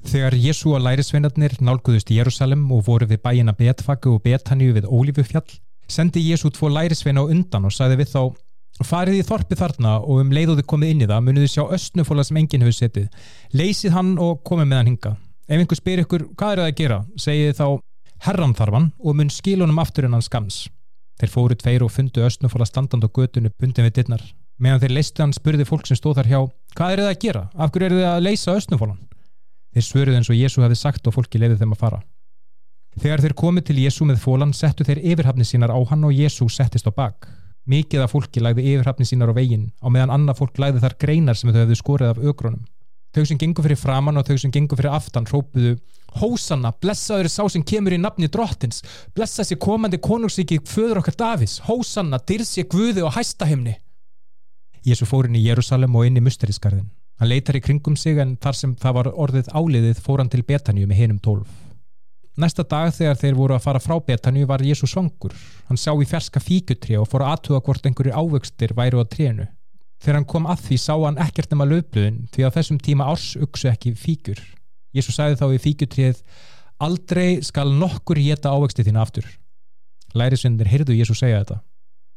[0.06, 4.86] Þegar Jésu og lærisveinarnir nálguðust í Jérúsalem og voru við bæina Betfagu og Betaníu við
[4.86, 5.46] Ólífufjall
[5.88, 8.22] sendi Jésu tvo lærisveina á undan og sagði við þá
[8.86, 12.38] farið í þorpi þarna og um leiðuði komið inn í það munuði sjá östnufóla sem
[12.40, 13.06] enginn hefur setið.
[13.56, 15.12] Leysið hann og komið með hann hinga
[15.46, 16.98] ef einhver spyr ykkur hvað er það að gera?
[17.16, 17.66] segið þá
[18.26, 20.66] herran þarfan og mun skilunum aftur en hann skams
[21.20, 24.24] þeir fóru tveir og fundu östnufóla standand og götunu bundin við dittnar
[24.58, 26.40] meðan þeir leistu hann spurði fólk sem stóð þar hjá
[26.76, 29.02] hvað er það að gera, af hverju er það að leysa östnufólan
[29.76, 31.98] þeir svöruði eins og Jésu hefði sagt og fólki lefið þeim að fara.
[32.96, 36.48] Þegar þeir komið til Jésu með fólan settu þeir yfirhafni sínar á hann og Jésu
[36.48, 37.28] settist á bak.
[37.68, 41.36] Mikið af fólki lagði yfirhafni sínar á veginn á meðan annað fólk lagði þar greinar
[41.36, 42.64] sem þau hefðu skorið af ögrónum.
[43.12, 45.76] Þau sem gengur fyrir framann og þau sem gengur fyrir aftan rópuðu
[46.20, 48.82] Hósanna, blessaður sá sem kemur í nafni drottins,
[49.14, 53.76] blessa sér komandi konungsíki föður okkar Davís, Hósanna, dyrsi guði og hæsta heimni.
[54.86, 56.88] Jésu fór inn í Jérúsalem og inn í musterisgarðin.
[57.20, 60.44] Hann leitar í kringum sig en þar sem það var orðið áliðið fór hann til
[60.46, 61.48] Betaníu með hinum tólf.
[62.36, 65.32] Næsta dag þegar þeir voru að fara frá Betaníu var Jésu svangur.
[65.70, 69.46] Hann sá í ferska fíkutri og fór að aðtuga hvort einhverju ávöxtir væru á trénu.
[70.04, 73.30] Þegar hann kom að því sá hann ekkert nema löfluðin því að þessum tíma árs
[73.40, 74.42] uksu ekki fíkur.
[74.96, 76.22] Jésu sagði þá í fíkutrið
[76.76, 79.24] Aldrei skal nokkur geta ávöxti þína aftur.
[80.16, 81.62] Lærisvendir heyrðu Jésu segja þetta.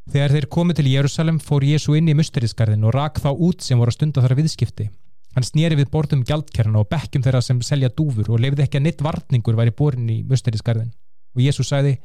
[0.10, 3.80] Þegar þeir komið til Jérúsalem fór Jésu inn í musterisgarðin og rak þá út sem
[3.80, 4.90] voru að stunda þar viðskipti.
[5.38, 8.86] Hann snýri við bortum gjaldkerna og bekkjum þeirra sem selja dúfur og lefði ekki að
[8.88, 10.90] neitt varningur væri borin í musterisgarðin.
[11.38, 12.00] Og Jésús sagði,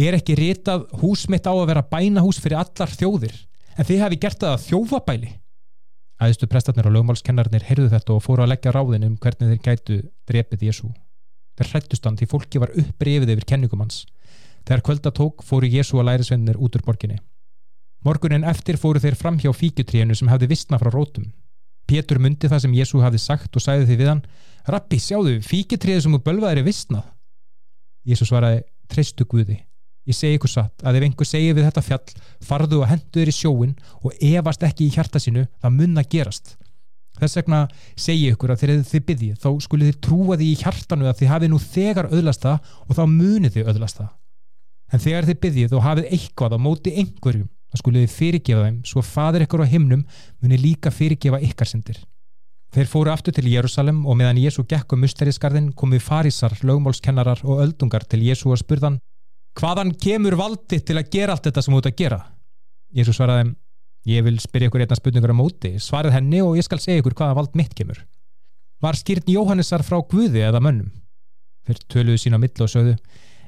[0.00, 3.34] er ekki ritað hús mitt á að vera bænahús fyrir allar þjóðir,
[3.76, 5.34] en þið hafi gert það að þjófabæli.
[6.20, 9.98] Æðistu prestarnir og lögmálskennarnir heyrðu þetta og fóru að leggja ráðin um hvernig þeir gætu
[10.28, 10.92] drepið Jésú.
[11.58, 14.04] Þeir hrættust hann því fólki var upprefið yfir kenningum hans.
[14.66, 17.18] Þegar kvölda tók fóru Jésú að lærisvennir út úr borginni.
[18.02, 21.30] Morgunin eftir fóru þeir fram hjá fíkutríinu sem hafði vistna frá rótum.
[21.86, 24.24] Pétur myndi það sem Jésu hafði sagt og sagði því við hann
[24.70, 27.06] Rappi, sjáðu, fíkitriðið sem úr bölvaðir er vissnað.
[28.06, 29.58] Jésu svaraði, treystu Guði.
[30.08, 33.30] Ég segi ykkur satt að ef einhver segir við þetta fjall, farðu og hendu þér
[33.30, 36.56] í sjóin og efast ekki í hjarta sínu, það munna gerast.
[37.20, 37.62] Þess vegna
[37.94, 41.32] segi ykkur að þegar þið byggjið, þá skulle þið trúa því í hjartanu að þið
[41.36, 44.12] hafið nú þegar öðlast það og þá munið þið öðlast það.
[44.92, 49.00] En þegar þið byggjið og hafið eitthvað á móti einhverjum, Það skuluði fyrirgefa þeim svo
[49.00, 50.02] fadur ykkur á himnum
[50.44, 52.02] muni líka fyrirgefa ykkar sendir.
[52.72, 57.62] Þeir fóru aftur til Jérúsalem og meðan Jésu gekk um musterisgarðin komu farísar, lögmálskennarar og
[57.64, 58.98] öldungar til Jésu og spurðan
[59.58, 62.20] Hvaðan kemur valdi til að gera allt þetta sem þú ert að gera?
[62.96, 63.52] Jésu svaraði
[64.08, 67.14] Ég vil spyrja ykkur einna spurningar á móti, svarið henni og ég skal segja ykkur
[67.14, 68.00] hvaða vald mitt kemur.
[68.82, 70.88] Var skýrn Jóhannesar frá Guði eða mönnum?
[71.62, 72.96] Þeir töluðu sína á millu og sögðu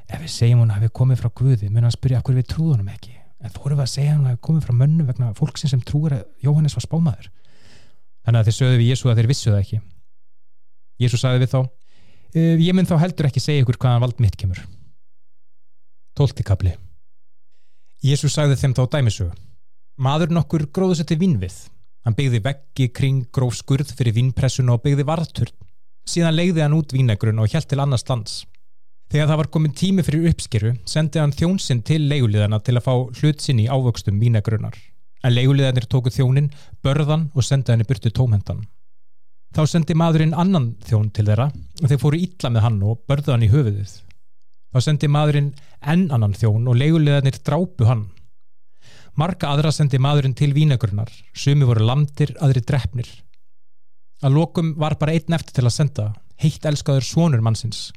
[0.04, 2.90] Ef við segjum hún að við komið frá Guði mun hann spyrja okkur við trúðunum
[2.92, 6.14] ekki en fórum við að segja hann að komið frá mönnu vegna fólksinn sem trúur
[6.18, 7.30] að Jóhannes var spámaður
[8.24, 9.80] þannig að þeir sögðu við Jésu að þeir vissu það ekki
[11.04, 11.60] Jésu sagði við þá
[12.64, 14.60] ég mun þá heldur ekki segja ykkur hvaðan vald mitt kemur
[16.14, 16.74] Tóltikabli
[18.04, 19.34] Jésu sagði þeim þá dæmisög
[19.98, 21.60] maður nokkur til vinnvið
[22.04, 25.54] hann byggði veggi kring gróf skurð fyrir vinnpressun og byggði varturn
[26.06, 28.44] síðan leiði hann út vínagrun og hjælt til annars lands
[29.14, 32.94] Þegar það var komin tími fyrir uppskeru sendi hann þjónsinn til leiguliðana til að fá
[33.20, 34.74] hlut sinn í ávöxtum vínagrunnar.
[35.22, 36.48] En leiguliðanir tóku þjónin,
[36.82, 38.64] börðan og sendi hann í burtu tómhendan.
[39.54, 43.36] Þá sendi maðurinn annan þjón til þeirra og þeir fóru illa með hann og börðu
[43.36, 43.94] hann í höfuðið.
[44.74, 45.52] Þá sendi maðurinn
[45.86, 48.08] enn annan þjón og leiguliðanir drápu hann.
[49.14, 53.06] Marga aðra sendi maðurinn til vínagrunnar, sumi voru landir, aðri drefnir.
[54.26, 56.08] Að lokum var bara einn eftir til að senda,
[56.42, 57.92] heitt elskaður svonur mannsins.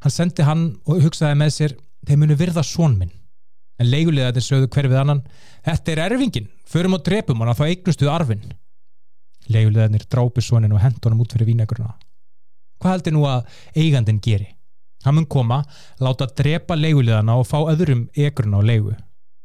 [0.00, 1.76] Hann sendi hann og hugsaði með sér
[2.08, 3.12] þeir munu virða són minn.
[3.76, 5.24] En leigulegaðin sögðu hver við annan
[5.66, 8.44] Þetta er erfingin, förum og drepum hann að þá eignustuðu arfin.
[9.52, 11.92] Leigulegaðinir drápi sónin og hendur hann út fyrir vínagruna.
[12.80, 14.55] Hvað heldur nú að eigandin geri?
[15.04, 15.60] Hann mun koma,
[16.00, 18.96] láta drepa leigulegana og fá öðrum egruna á leigu.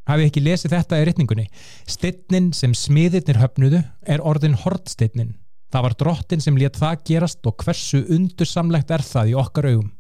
[0.10, 1.48] Hafi ekki lesið þetta í rytningunni?
[1.90, 5.36] Steinin sem smiðirnir höfnuðu er orðin hortsteinin.
[5.72, 9.92] Það var drottin sem let það gerast og hversu undursamlegt er það í okkar augum.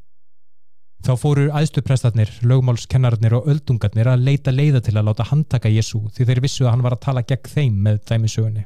[1.01, 6.27] Þá fóru aðstuprestarnir, lögmálskennarnir og öldungarnir að leita leiða til að láta handtaka Jésu því
[6.29, 8.65] þeir vissu að hann var að tala gegn þeim með dæmisögunni.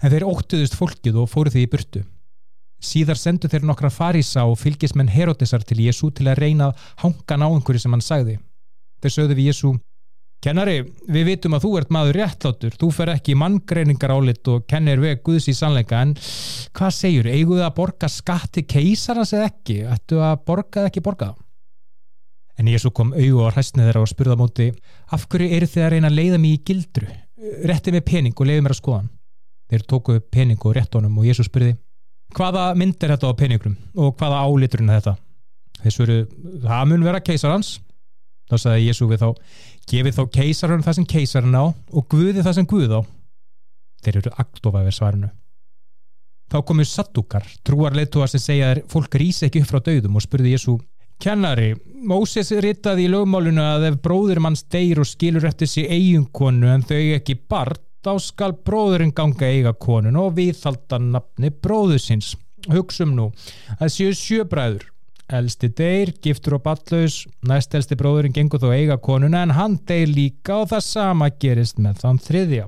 [0.00, 2.04] En þeir óttuðust fólkið og fóru því í burtu.
[2.80, 7.36] Síðar sendu þeir nokkra farísa og fylgismenn Herodesar til Jésu til að reyna að hanga
[7.36, 8.38] ná einhverju sem hann sagði.
[9.00, 9.74] Þeir sögðu við Jésu,
[10.40, 14.62] Kennari, við vitum að þú ert maður réttlátur, þú fer ekki í manngreiningar álit og
[14.72, 16.14] kennir veg Guðs í sannleika, en
[16.72, 19.76] hvað segjur, eiguðu að borga skatti keisarans eða ekki?
[19.84, 21.34] Ættu að borga eða ekki borga?
[22.56, 24.70] En Jésu kom auðu á hræstnið þeirra og spurða móti,
[25.12, 27.12] af hverju eru þið að reyna að leiða mig í gildru?
[27.68, 29.12] Rétti mig pening og leiði mér að skoðan.
[29.68, 31.76] Þeir tóku pening og rétt honum og Jésu spurði,
[32.36, 35.16] hvaða mynd er þetta á peningrum og hvaða áliturinn er þetta?
[35.80, 36.18] Þeir svöru,
[36.64, 37.78] það mun vera keisarans.
[38.50, 39.28] Þá sagði Jésu við þá,
[39.90, 43.00] gefið þá keisarun það sem keisarun á og guði það sem guð á
[44.04, 45.30] þeir eru aktofa við svarinu
[46.50, 50.54] þá komu sattúkar trúarleituar sem segja að fólk rýse ekki upp frá döðum og spurði
[50.56, 50.78] Jésu
[51.20, 51.74] kennari,
[52.08, 56.86] Móses ritaði í lögmálinu að ef bróður manns deyr og skilur eftir sig eiginkonu en
[56.86, 62.34] þau ekki bart þá skal bróðurinn ganga eiga konun og viðhalda nafni bróðusins
[62.70, 63.30] hugsum nú
[63.78, 64.88] að séu sjöbræður
[65.30, 70.10] Elsti deyr, giftur og ballaus, næst elsti bróðurinn gengur þó eiga konuna en hann deyr
[70.10, 72.64] líka og það sama gerist með þann þriðja.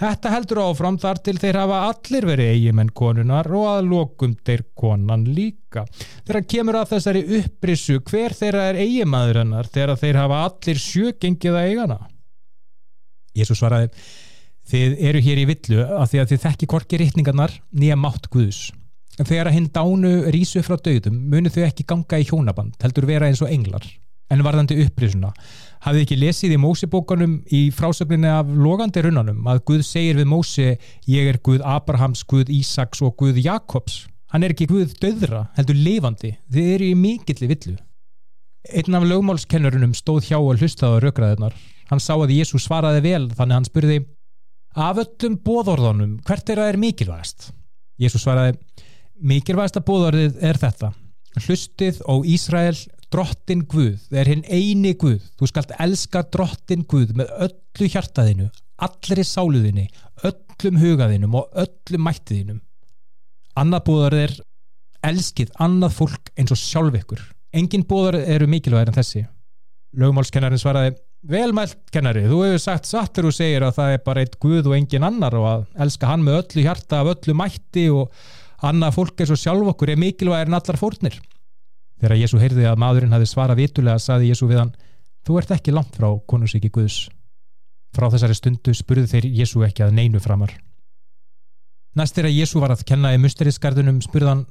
[0.00, 4.64] Þetta heldur áfram þar til þeir hafa allir verið eigimenn konunar og að lokum deyr
[4.78, 5.84] konan líka.
[6.24, 11.60] Þegar kemur að þessari upprissu hver þeirra er eigimaður hennar þegar þeir hafa allir sjögengið
[11.60, 11.98] að eigana?
[13.36, 13.92] Jésús svaraði,
[14.68, 18.68] þið eru hér í villu af því að þið þekki korki rittningarnar nýja mátt Guðs.
[19.18, 23.08] En þegar að hinn dánu rísu frá döðum munu þau ekki ganga í hjónaband, heldur
[23.08, 23.86] vera eins og englar.
[24.28, 25.30] En varðandi upprisuna,
[25.86, 30.68] hafið ekki lesið í Mósebókanum í frásögninni af logandi runanum að Guð segir við Mósi,
[31.08, 34.02] ég er Guð Abrahams, Guð Ísaks og Guð Jakobs.
[34.28, 36.34] Hann er ekki Guð döðra, heldur lifandi.
[36.52, 37.78] Þið eru í mikilli villu.
[38.68, 41.56] Einn af lögmálskennurunum stóð hjá og hlustaði á raukraðunar.
[41.88, 44.02] Hann sá að Jésús svaraði vel, þannig hann spurði,
[44.78, 47.50] af öllum bóðorðunum, hvert er að er mikilvægast?
[47.98, 48.54] Jésús svaraði,
[49.18, 50.92] Mikilvægasta búðarðið er þetta.
[51.42, 52.76] Hlustið og Ísrael
[53.10, 55.24] drottin Guð, það er hinn eini Guð.
[55.34, 58.46] Þú skalt elska drottin Guð með öllu hjartaðinu,
[58.86, 59.88] allri sáluðinu,
[60.28, 62.62] öllum hugaðinum og öllum mættiðinum
[63.58, 64.34] Annað búðarðið er
[65.08, 67.22] elskið annað fólk eins og sjálf ykkur.
[67.58, 69.22] Engin búðarðið eru mikilvægir en þessi.
[69.98, 70.94] Lögumálskennarinn svaraði
[71.26, 74.76] velmælt kennari, þú hefur sagt sattur og segir að það er bara eitt Guð og
[74.76, 78.12] engin annar og að elska hann með öllu hjarta af öllu mætti og
[78.68, 81.18] annað fólk eins og sjálf okkur er mikilvægir en allar fórnir.
[81.98, 84.76] Þegar Jésu heyrði að maðurinn hafi svarað vitulega saði Jésu við hann
[85.26, 87.08] Þú ert ekki langt frá konungsíki Guðs.
[87.92, 90.54] Frá þessari stundu spurði þeir Jésu ekki að neinu framar.
[91.98, 94.46] Næst þegar Jésu var að kenna í musterisgarðunum spurði hann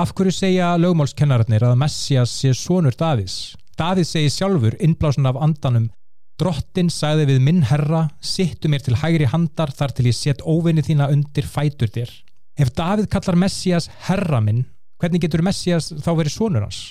[0.00, 3.58] Af hverju segja lögmálskennararnir að Messias sé sonur Davís?
[3.76, 5.90] Davís segi sjálfur innblásun af andanum
[6.40, 10.84] Drottin sagði við minn herra, sittu mér til hægri handar þar til ég set óvinni
[10.84, 12.10] þína undir fætur þér.
[12.58, 14.64] Ef Davíð kallar Messias herra minn,
[15.00, 16.82] hvernig getur Messias þá verið sonur hans?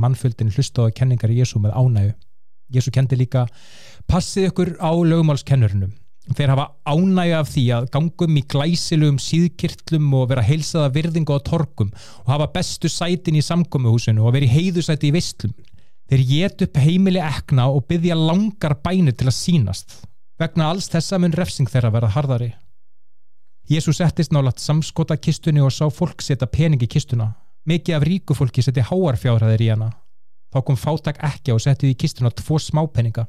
[0.00, 2.14] Mannfjöldin hlustaði kenningar Jésu með ánægu.
[2.72, 3.46] Jésu kendi líka,
[4.08, 5.92] passið ykkur á lögumálskennurinnum.
[6.32, 11.40] Þeir hafa ánægu af því að gangum í glæsilugum síðkirtlum og vera heilsaða virðingu á
[11.44, 11.90] torkum
[12.22, 15.52] og hafa bestu sætin í samkomiðhúsinu og veri heiðusæti í vistlum.
[16.12, 19.94] Þeir get upp heimili ekna og byggja langar bænir til að sínast.
[20.36, 22.48] Vegna alls þessa mun refsing þeirra verða hardari.
[23.64, 27.30] Jésús settist nálat samskota kistunni og sá fólk setja pening í kistuna.
[27.64, 29.88] Mikið af ríku fólki seti háarfjárhæðir í hana.
[30.52, 33.24] Þá kom fátak ekki og settið í kistuna tvo smápeninga.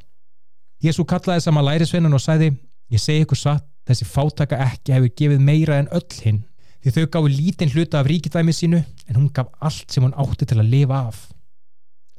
[0.84, 2.52] Jésú kallaði saman lærisveinan og sæði
[2.92, 6.44] Ég segi ykkur satt, þessi fátaka ekki hefur gefið meira en öll hinn
[6.84, 10.44] því þau gáði lítinn hluta af ríkidæmi sínu en hún gaf allt sem hún átti
[10.44, 11.30] til að lifa af.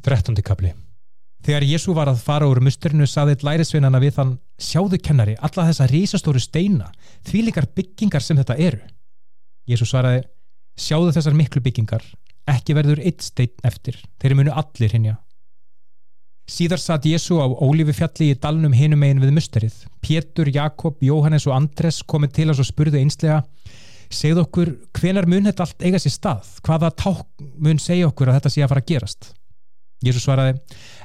[0.04, 0.36] 13.
[0.44, 0.74] kapli
[1.44, 4.30] Þegar Jésu var að fara úr musturinu saðið lærisveinana við þann
[4.60, 6.88] sjáðu kennari alla þessa risastóru steina
[7.28, 8.80] því líkar byggingar sem þetta eru.
[9.68, 10.24] Jésu svaraði
[10.80, 12.04] sjáðu þessar miklu byggingar
[12.48, 15.18] ekki verður eitt stein eftir þeir munu allir hinja.
[16.48, 19.78] Síðar satt Jésu á ólífifjalli í dalnum hinum megin við musterið.
[20.04, 23.40] Pétur, Jakob, Jóhannes og Andres komið til að spurðu einslega
[24.12, 26.52] segð okkur hvenar mun þetta allt eiga sér stað?
[26.64, 29.32] Hvaða ták mun segja okkur að þetta sé að fara að gerast?
[30.04, 30.58] Jésús svaraði,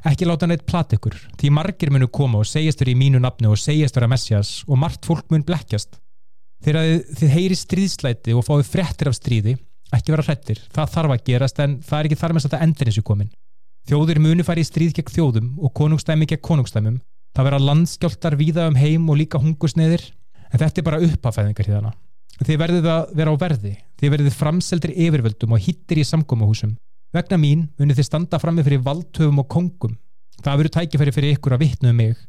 [0.10, 3.54] ekki láta neitt plat ykkur, því margir munu koma og segjast þér í mínu nafnu
[3.54, 6.00] og segjast þér að messias og margt fólk mun blekkjast.
[6.66, 9.56] Þegar þið heyri stríðslæti og fáið frettir af stríði,
[9.96, 12.66] ekki vera hrettir, það þarf að gerast en það er ekki þar með að þetta
[12.66, 13.32] endur eins og komin.
[13.88, 17.00] Þjóðir munu fari í stríð gegn þjóðum og konungstæmi gegn konungstæmum,
[17.32, 20.04] það vera landskjáltar víða um heim og líka hungusneðir,
[20.52, 21.96] en þetta er bara uppafæðingar hérna.
[22.40, 26.76] Þið verðið að vera á verði, þið verðið framseldir yfirvöldum og hittir í samkómahúsum
[27.16, 29.96] Vegna mín munir þið standa frammi fyrir valdhöfum og kongum.
[30.46, 32.20] Það veru tækifæri fyrir ykkur að vittna um mig.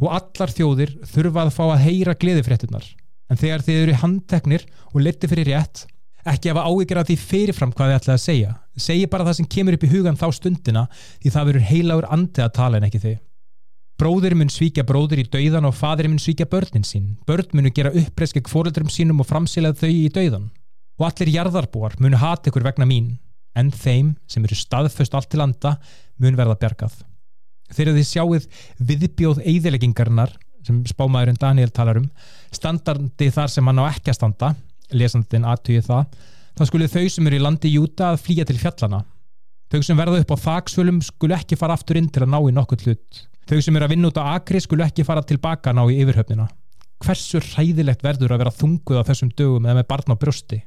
[0.00, 2.84] Og allar þjóðir þurfa að fá að heyra gleðifréttunar.
[3.30, 5.86] En þegar þið eru handteknir og leti fyrir rétt,
[6.28, 8.52] ekki hafa áhyggjur af því fyrirfram hvað þið ætlaði að segja.
[8.76, 10.84] Segji bara það sem kemur upp í hugan þá stundina
[11.22, 13.18] því það verur heilagur andið að tala en ekki þið.
[14.00, 17.16] Bróðir mun svíkja bróðir í dauðan og fadir mun svíkja börnin sín.
[17.28, 20.46] Börn munu gera uppresk ekki fóreldrum sínum og framsilað þau í dauðan.
[21.00, 23.18] Og allir jarðarbúar munu hata ykkur vegna mín,
[23.58, 25.76] en þeim sem eru staðföst allt til landa
[26.20, 26.98] mun verða bjargað.
[27.70, 28.46] Þegar þið sjáuð
[28.82, 30.34] viðbjóð eigðileggingarnar,
[30.66, 32.08] sem spámaðurinn Daniel talar um,
[32.52, 34.50] standandi þar sem hann á ekki að standa,
[34.92, 36.18] lesandin aðtöyu það,
[36.58, 39.04] þá skulle þau sem eru í landi Júta að flýja til fjallana.
[39.70, 42.54] Þau sem verða upp á þaksvölum skulle ekki fara aftur inn til að ná í
[42.56, 43.20] nokkuð hlut.
[43.46, 46.48] Þau sem eru að vinna út á akri skulle ekki fara tilbaka ná í yfirhöfnina.
[47.00, 50.58] Hversu hræðilegt verður að vera þunguð á þessum dögum eða með barn á brjósti?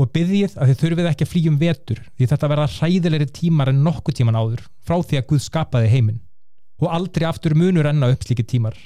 [0.00, 3.82] Og byggjið að þið þurfið ekki að flýjum vetur því þetta verða hræðilegri tímar en
[3.84, 6.22] nokkuð tíman áður frá því að Guð skapaði heiminn.
[6.80, 8.78] Og aldrei aftur munur enna upp slíki tímar.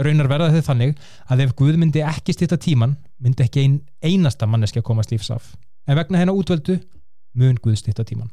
[0.00, 4.48] Raunar verða þið þannig að ef Guð myndi ekki stýta tíman myndi ekki ein, einasta
[4.48, 5.54] manneski að komast lífsaf.
[5.88, 6.76] En vegna hennar útvöldu
[7.40, 8.28] mun Guð stýta tíman.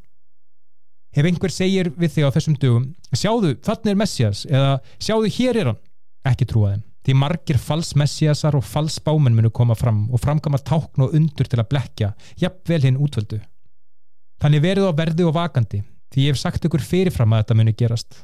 [1.16, 5.62] Ef einhver segir við þig á þessum dögum sjáðu, þannig er Messias eða sjáðu, hér
[5.62, 5.80] er hann,
[6.28, 10.60] ekki trúa þeim því margir fals Messiasar og fals bámenn munu koma fram og framkama
[10.60, 13.40] tákn og undur til að blekja, jafnvel hinn útvöldu.
[14.44, 15.80] Þannig verið á verði og vakandi
[16.12, 18.20] því ég hef sagt ykkur fyrirfram að þetta muni gerast.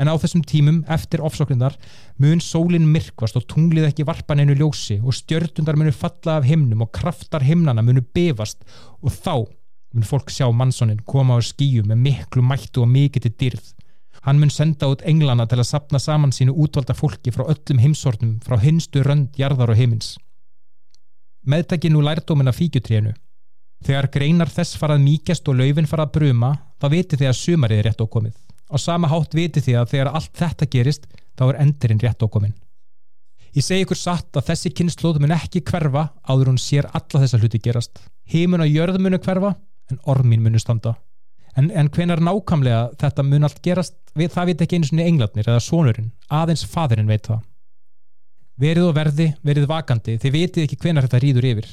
[0.00, 1.76] En á þessum tímum, eftir ofsóknindar,
[2.16, 6.86] mun sólinn myrkvast og tunglið ekki varpan einu ljósi og stjörtundar munu falla af himnum
[6.86, 8.64] og kraftar himnana munu befast
[9.04, 9.44] og þá
[9.92, 13.72] mun fólk sjá mannsónin koma á skíu með miklu mættu og mikið til dyrð
[14.22, 18.36] Hann mun senda út englana til að sapna saman sínu útvalda fólki frá öllum heimsornum,
[18.44, 20.14] frá hinstu rönd, jarðar og heimins.
[21.42, 23.16] Meðtæki nú lærdómin af fíkjutrénu.
[23.82, 27.88] Þegar greinar þess farað mýkjast og laufin farað bruma, þá viti þið að sumarið er
[27.90, 28.38] rétt ákomið.
[28.70, 32.54] Á sama hátt viti þið að þegar allt þetta gerist, þá er endurinn rétt ákomin.
[33.58, 37.42] Ég segi ykkur satt að þessi kynnslóð mun ekki hverfa áður hún sér alla þessa
[37.42, 37.98] hluti gerast.
[38.30, 39.56] Heimun og jörð munu hverfa,
[39.90, 40.94] en ormin munu standa
[41.58, 45.48] en, en hvenar nákamlega þetta mun allt gerast við, það veit ekki einu svona englarnir
[45.48, 47.42] eða sonurinn, aðeins fadurinn veit það.
[48.62, 50.18] Verið og verði, verið vakandi.
[50.22, 51.70] Þið vitið ekki hvenar þetta rýður yfir.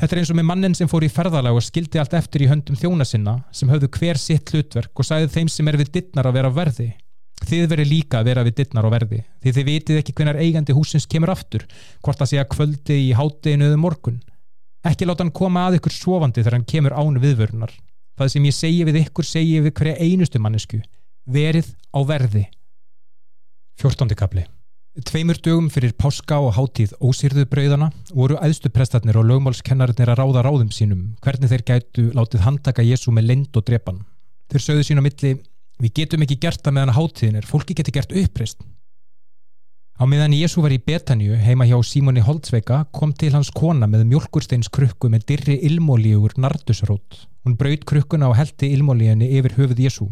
[0.00, 2.48] Þetta er eins og með mannin sem fór í ferðalag og skildi allt eftir í
[2.50, 6.28] höndum þjóna sinna sem höfðu hver sitt hlutverk og sagði þeim sem er við dittnar
[6.30, 6.88] að vera verði.
[7.40, 10.76] Þið verið líka að vera við dittnar og verði því þið vitið ekki hvenar eigandi
[10.76, 11.64] húsins kemur aftur
[12.04, 14.18] hvort að kvöldi í hátteginu eða morgun.
[14.84, 17.72] Ekki láta hann koma að ykkur sofandi þegar hann kemur án viðvörunar
[18.20, 20.80] það sem ég segi við ykkur segi við hverja einustu mannesku
[21.24, 22.46] verið á verði
[23.80, 24.12] 14.
[24.18, 24.44] kapli
[25.06, 30.42] Tveimur dögum fyrir páska og hátíð ósýrðu brauðana voru æðstu prestarnir og lögmálskennarinnir að ráða
[30.44, 34.02] ráðum sínum hvernig þeir gætu látið handtaka Jésu með lind og drepan.
[34.50, 35.32] Þeir sögðu sín á milli
[35.78, 38.66] við getum ekki gert það meðan hátíðin er fólki geti gert uppreist.
[39.94, 44.08] Á meðan Jésu var í Betanju heima hjá Símoni Holtzveika kom til hans kona með
[44.10, 47.29] mjölkursteins krukku með dirri ilmólíugur nardusrót.
[47.44, 50.08] Hún braut krukkuna og heldi ilmólíunni yfir höfuð Jésu.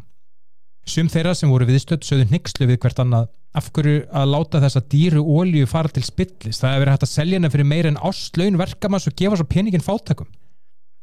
[0.89, 4.85] Sum þeirra sem voru viðstödd sögðu nixlu við hvert annað af hverju að láta þessa
[4.93, 6.61] dýru ólíu fara til spillis.
[6.61, 9.49] Það hefur verið hægt að selja henni fyrir meira en ástlaun verkamanns og gefa svo
[9.49, 10.31] peningin fátakum.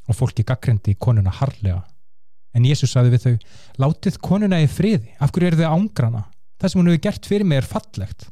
[0.09, 1.83] Og fólki gaggrindi konuna harlega.
[2.55, 3.35] En Jésu saði við þau,
[3.83, 6.23] látið konuna í friði, af hverju eru þau ángrana?
[6.61, 8.29] Það sem hún hefur gert fyrir mig er fallegt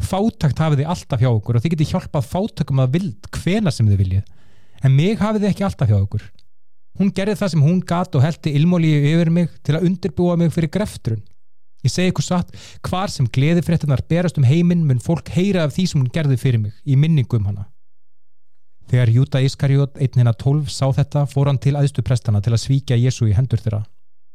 [0.00, 3.88] fátakt hafið þið alltaf hjá okkur og þið getið hjálpað fátakum að vild hvena sem
[3.88, 6.24] þið viljið en mig hafið þið ekki alltaf hjá okkur
[7.00, 10.52] hún gerði það sem hún gat og heldi ilmólíu yfir mig til að undirbúa mig
[10.54, 11.22] fyrir greftrun.
[11.80, 12.50] Ég segi ykkur satt
[12.84, 16.36] hvar sem gleði fréttunar berast um heiminn mun fólk heyra af því sem hún gerði
[16.40, 17.70] fyrir mig í minningum hana.
[18.90, 22.98] Þegar Júta Iskarjót einnina tólf sá þetta fór hann til aðstu prestana til að svíkja
[23.00, 23.84] Jésu í hendur þeirra.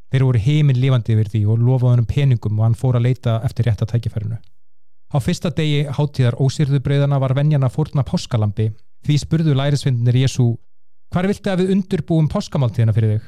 [0.10, 3.10] Þeir voru heiminn lifandi yfir því og lofaði hann um peningum og hann fór að
[3.10, 4.40] leita eftir rétta tækifærinu.
[5.14, 8.72] Á fyrsta degi háttíðar ósýrðubröðana var venjana fórna páskalambi
[9.06, 10.56] því spurðu lærisvindinir Jésu
[11.16, 13.28] hvar vilti að við undurbúum páskamáltíðina fyrir þig?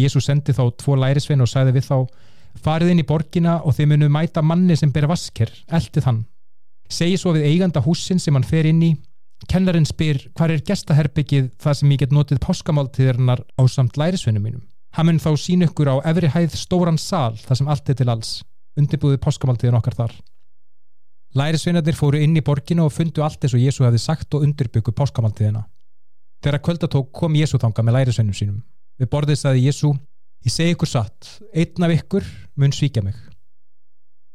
[0.00, 1.96] Jésu sendi þá tvo lærisvinn og sagði við þá
[2.64, 6.22] farið inn í borgina og þeir munu mæta manni sem ber vasker, eldið hann.
[6.88, 8.94] Segi svo við eiganda húsin sem hann fer inn í.
[9.50, 14.64] Kennarinn spyr hvar er gestaherbyggið þar sem ég get notið páskamáltíðirnar á samt lærisvinnum mínum?
[14.96, 18.08] Hann mun þá sín ykkur á efri hæð stóran sal þar sem allt er til
[18.08, 18.38] alls.
[18.80, 20.16] Undirbúið páskamáltíðin okkar þar.
[21.36, 24.96] Lærisveinarnir fóru inn í borginu og fundu allt eins og Jésu hefði sagt og undirbyggu
[24.96, 25.66] páskamáltíðina.
[26.46, 28.58] Þegar kvöldatók kom Jésu þanga með lærisveinum sínum.
[29.02, 29.88] Við borðið staði Jésu,
[30.46, 32.28] ég segi ykkur satt, einn af ykkur
[32.62, 33.16] mun svíkja mig.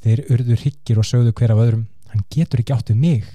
[0.04, 3.32] Þeir urður higgir og sögðu hver af öðrum, hann getur ekki áttið mig.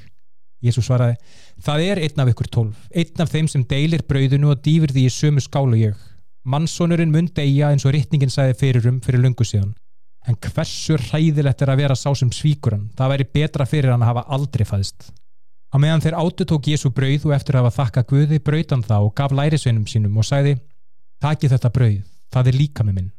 [0.61, 1.17] Jésu svaraði,
[1.65, 5.09] það er einn af ykkur tólf, einn af þeim sem deilir brauðinu og dýfir því
[5.09, 5.97] í sömu skálu ég.
[6.45, 9.73] Mannsónurinn mun deyja eins og rittningin sagði fyrir um lungu síðan
[10.27, 14.03] en hversu hræðilegt er að vera sá sem svíkur hann það væri betra fyrir hann
[14.03, 15.13] að hafa aldrei fæðist
[15.73, 18.87] á meðan þeir áttu tók Jésu brauð og eftir að hafa þakka Guði brauð hann
[18.87, 20.57] það og gaf lærisveinum sínum og sagði
[21.23, 22.03] taki þetta brauð,
[22.33, 23.13] það er líka með minn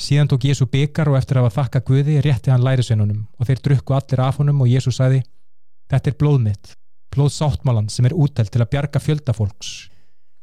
[0.00, 3.62] Síðan tók Jésu byggar og eftir að hafa þakka Guði rétti hann lærisveinunum og þeir
[3.66, 5.22] drukku allir af honum og Jésu sagði
[5.92, 6.70] Þetta er blóð mitt,
[7.12, 9.72] blóð sáttmálan sem er útelt til að bjarga fjöldafólks.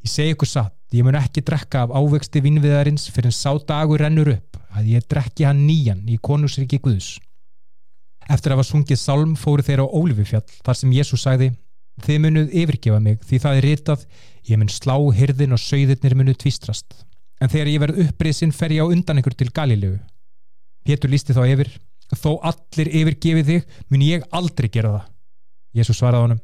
[0.06, 4.00] Ég segi ykkur satt, ég mun ekki drekka af ávexti vinnviðarins fyrir en sá dagur
[4.04, 7.18] rennur upp að ég drekki hann nýjan í konusriki Guðs.
[8.30, 11.52] Eftir að hafa sungið sálm fóru þeir á Ólifufjall þar sem Jésu sagði
[12.00, 14.04] Þið munuð yfirgefa mig því það er ritað
[14.48, 16.94] ég mun slá hyrðin og sögðirnir munuð tvistrast
[17.40, 20.00] en þegar ég verð uppriðsinn fer ég á undan ykkur til Galilegu.
[20.86, 21.72] Pétur lísti þá yfir,
[22.16, 25.08] þó allir yfirgefið þig, mun ég aldrei gera það.
[25.80, 26.42] Jésu svaraði honum,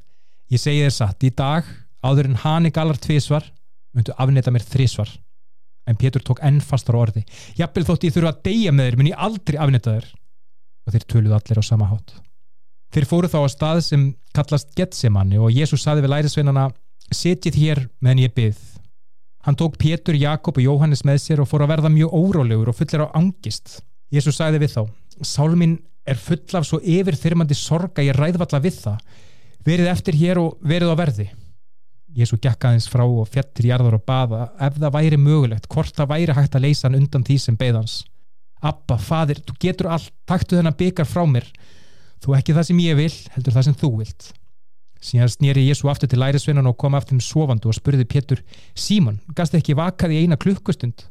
[0.54, 1.68] ég segi þér satt, í dag,
[2.06, 3.48] áður en hann er galar tvísvar,
[3.96, 5.12] myndu afnita mér þrísvar.
[5.86, 7.26] En Pétur tók enn fastar á orði,
[7.60, 10.08] jafnvel þótt ég þurfa að deyja með þér, mun ég aldrei afnita þér.
[10.86, 12.16] Og þeir töluðu allir á sama hátt.
[12.94, 16.70] Þeir fóru þá á stað sem kallast Getsemanni og Jésu saði við lærisveinana,
[17.12, 18.76] setjið hér meðan ég byggð
[19.46, 22.78] Hann tók Pétur, Jakob og Jóhannes með sér og fór að verða mjög órólegur og
[22.80, 23.84] fullir á angist.
[24.10, 24.82] Jésús sagði við þá,
[25.22, 29.04] Sálminn er full af svo yfirþyrmandi sorga ég ræðvalla við það.
[29.66, 31.28] Verið eftir hér og verið á verði.
[32.18, 36.12] Jésú gekk aðeins frá og fjettir jarðar og baða ef það væri mögulegt, hvort það
[36.16, 38.00] væri hægt að leysa hann undan því sem beðans.
[38.64, 41.48] Abba, fadir, þú getur allt, taktu þennan byggar frá mér.
[42.24, 44.30] Þú ekki það sem ég vil, heldur það sem þú vilt.
[45.06, 48.42] Síðan snýri Jésu aftur til lærisveinan og kom aftur um sofandu og spurði Pétur
[48.74, 51.06] Símon, gast ekki vakað í eina klukkustund?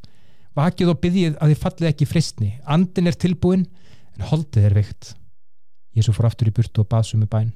[0.58, 2.50] Vakið og byggjið að þið fallið ekki fristni.
[2.64, 3.66] Andin er tilbúin
[4.16, 5.14] en holdið er veikt.
[5.94, 7.52] Jésu fór aftur í burtu og bað sumu bæn.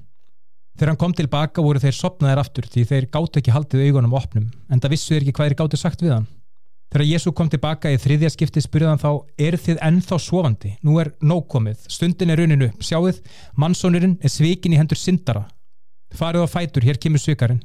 [0.78, 4.51] Þegar hann kom tilbaka voru þeir sopnaðir aftur því þeir gátt ekki haldið augunum opnum
[4.70, 6.28] en það vissu þeir ekki hvað þeir hann.
[6.89, 10.74] Þegar Jésu kom tilbaka í þriðja skipti spurði hann þá, er þið ennþá sofandi?
[10.82, 11.53] Nú er nóg
[11.89, 13.20] stundin er runinu, sjáuð,
[13.57, 15.45] mannsónurinn er svikin í hendur syndara.
[16.16, 17.61] Farið á fætur, hér kemur sökarinn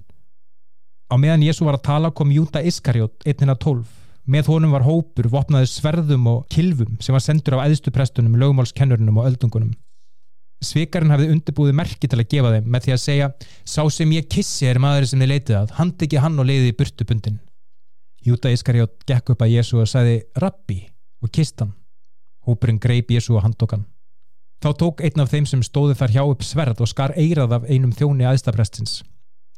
[1.13, 3.85] á meðan Jésu var að tala kom Júta Iskarjót, einnina tólf.
[4.25, 9.27] Með honum var hópur, vopnaði sverðum og kilvum sem var sendur af æðstuprestunum lögmálskennurinnum og
[9.29, 9.73] öldungunum.
[10.63, 13.31] Svikarinn hafði undirbúið merki til að gefa þeim með því að segja
[13.67, 15.73] sá sem ég kissi er maður sem þið leitið að.
[15.75, 17.41] Hand ekki hann og leiði í burtubundin
[18.23, 20.79] Júta Iskarjót gekk upp að Jésu og sagði Rabbi
[21.23, 21.73] og kist hann
[22.47, 23.85] Hópurinn greip Jésu og handtókan
[24.63, 27.65] Þá tók einn af þeim sem stóði þar hjá upp sverð og skar eirað af
[27.67, 29.01] einum þjóni aðstaprestins.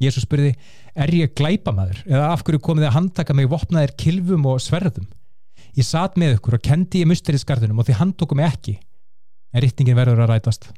[0.01, 0.55] Jésu spurði,
[0.97, 5.05] er ég glæpamaður eða af hverju komið þið að handtaka mig vopnaðir kilvum og sverðum?
[5.77, 8.75] Ég satt með ykkur og kendi í musterisgarðunum og þið handtóku mig ekki.
[9.53, 10.71] En rittningin verður að rætast.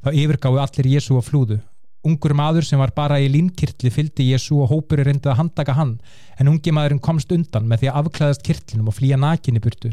[0.00, 1.60] Þá yfirgáðu allir Jésu á flúðu.
[2.08, 5.74] Ungur maður sem var bara í línkirtli fylgdi Jésu og hópur er reyndið að handtaka
[5.76, 5.96] hann
[6.40, 9.90] en ungi maðurinn komst undan með því að afklæðast kirtlinum og flýja nakinni burtu.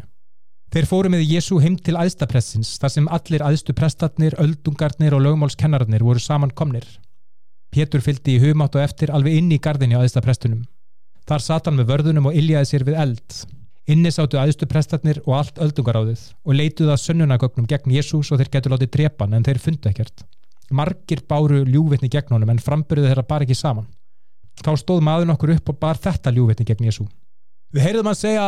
[0.71, 6.03] Þeir fóru með Jésu heim til aðstapressins þar sem allir aðstu prestatnir, öldungarnir og lögmálskennararnir
[6.03, 6.87] voru samankomnir.
[7.71, 10.63] Pétur fylgdi í humátt og eftir alveg inn í gardinni á aðstaprestunum.
[11.27, 13.39] Þar sat hann með vörðunum og iljaði sér við eld.
[13.91, 18.51] Inni sáttu aðstu prestatnir og allt öldungaráðið og leituði að sönnunagögnum gegn Jésús og þeir
[18.57, 20.25] getur látið drepan en þeir fundu ekkert.
[20.71, 23.85] Margir báru ljúvitni gegn honum en frambyrðu þeirra bara ekki saman.
[24.63, 27.05] Þá stóð maður nokkur upp og bar þetta ljúvitni gegn Jésú.
[27.75, 28.43] Við heyrðum að segja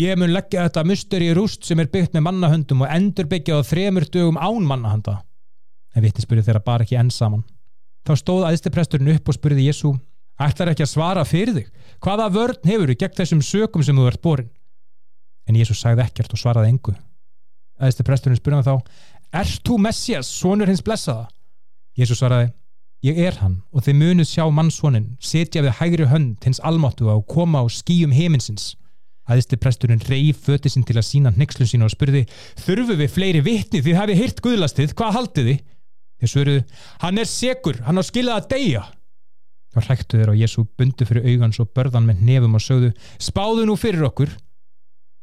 [0.00, 3.58] ég mun leggja þetta mustur í rúst sem er byggt með mannahöndum og endur byggja
[3.60, 5.18] á þremur dögum án mannahanda.
[5.94, 7.42] En vitti spurði þeirra bara ekki enn saman.
[8.08, 9.92] Þá stóð aðstipresturinn upp og spurði Jésu
[10.40, 11.68] ætlar ekki að svara fyrir þig.
[12.00, 14.48] Hvaða vörn hefur þú gegn þessum sökum sem þú ert borin?
[15.44, 16.94] En Jésu sagði ekkert og svaraði engu.
[17.80, 18.74] Aðstipresturinn spurði þá
[19.40, 21.28] Erst þú Messias, sonur hins blessaða?
[22.00, 22.50] Jésu svaraði
[23.00, 27.16] Ég er hann og þið munuð sjá mannsvonin, setja við hægri hönd hins almáttu á
[27.16, 28.74] og koma á skíum heiminsins.
[29.30, 32.26] Æðisti presturinn reyf föti sinn til að sína nexlu sín og spurði
[32.60, 35.62] Þurfu við fleiri vitni því hafi hirt guðlastið, hvað haldið þið?
[36.20, 36.64] Þeir svöruðu,
[37.00, 38.84] hann er segur, hann á skilað að deyja.
[39.70, 42.92] Þá hræktu þeir á Jésu bundu fyrir augans og börðan með nefum og sögðu
[43.22, 44.34] Spáðu nú fyrir okkur.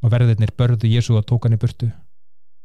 [0.02, 1.92] Og verðirnir börðu Jésu og tók hann í burtu.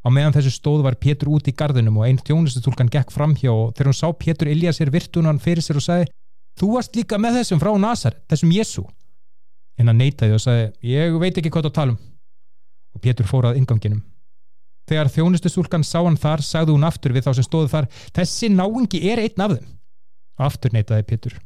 [0.03, 3.51] Á meðan þessu stóð var Pétur út í gardinum og einn þjónustutúlkan gekk fram hjá
[3.53, 6.09] og þegar hún sá Pétur ilja sér virtunan fyrir sér og sagði
[6.59, 8.83] Þú varst líka með þessum frá Nazar, þessum Jésu.
[9.79, 12.01] En hann neytaði og sagði Ég veit ekki hvað þú talum.
[12.93, 14.03] Og Pétur fórað inganginum.
[14.91, 19.01] Þegar þjónustutúlkan sá hann þar, sagði hún aftur við þá sem stóðu þar Þessi náingi
[19.09, 19.71] er einn af þeim.
[20.43, 21.39] Aftur neytaði Pétur.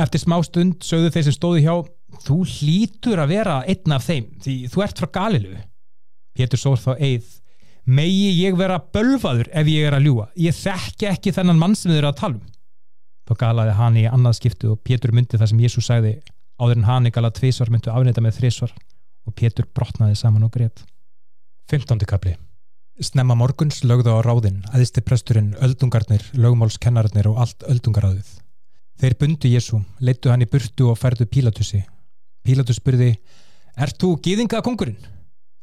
[0.00, 1.74] Eftir smá stund sögðu þeir sem stóðu hjá
[2.24, 5.60] Þú hlýtur að vera einn af þeim því þú ert frá Galilu.
[6.34, 7.28] Pétur sór þá eið
[7.90, 11.90] megi ég vera bölfaður ef ég er að ljúa ég þekki ekki þennan mann sem
[11.90, 12.44] þið eru að tala um.
[13.26, 16.14] Þá galaði hann í annað skiptu og Pétur myndi það sem Jésús sagði
[16.60, 18.74] áður en hann í gala tvísvar myndu afnita með þrísvar
[19.26, 20.84] og Pétur brotnaði saman og greitt
[21.72, 22.06] 15.
[22.10, 22.36] kapli
[23.00, 28.28] Snemma morguns lögðu á ráðinn aðisti presturinn, öldungarnir, lögmálskennarnir og allt öldungaráðið.
[29.00, 31.80] Þeir bundu Jésú, leittu hann í burtu og færðu Pílatussi
[32.44, 33.14] Pílatus spurði
[33.80, 34.98] Er þú gýðinga kongurinn?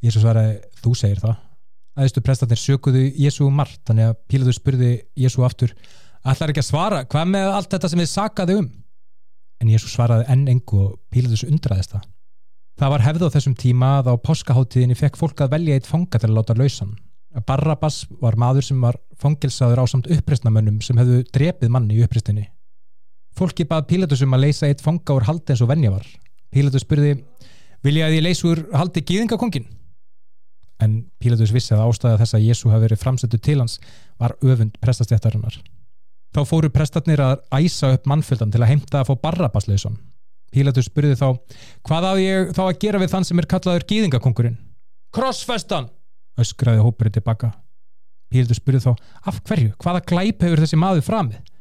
[0.01, 1.35] Jésu svaraði, þú segir það
[1.97, 3.81] aðeistu prestatnir sökuðu Jésu um margt.
[3.89, 5.73] Þannig að Pílatus spurði Jésu aftur
[6.27, 8.67] ætlar ekki að svara, hvað með allt þetta sem þið sakaði um?
[9.61, 12.05] En Jésu svaraði enn engu og Pílatus undraðist það.
[12.77, 16.19] Það var hefð á þessum tíma að á páskaháttíðinni fekk fólk að velja eitt fanga
[16.21, 16.93] til að láta lausan.
[17.47, 22.45] Barrabas var maður sem var fangilsaður á samt uppristnamönnum sem hefðu drepið manni í uppristinni
[23.37, 26.05] fólki bað Pílatus um að leysa eitt fanga úr haldi eins og venja var.
[26.53, 27.17] Pílatus spurði
[27.85, 29.67] vilja að ég leysa úr haldi gíðingakongin
[30.83, 33.79] en Pílatus vissi að ástæða þess að Jésu hafi verið framsettu til hans
[34.21, 35.57] var öfund prestastjættarinnar.
[36.35, 39.97] Þá fóru prestatnir að æsa upp mannfjöldan til að heimta að fá barrabaslausan.
[40.53, 41.29] Pílatus spurði þá,
[41.87, 44.59] hvað á ég þá að gera við þann sem er kallaður gýðingakongurinn?
[45.15, 45.89] Krossfestan!
[46.37, 47.51] öskraði hópurinn tilbaka.
[48.31, 48.93] Pílatus spurði þá,
[49.27, 49.73] af hverju?
[49.81, 51.51] Hvaða glæp hefur þessi maður framið?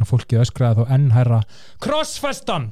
[0.00, 1.40] Og fólkið öskraði þá ennhæra,
[1.82, 2.70] Krossfestan!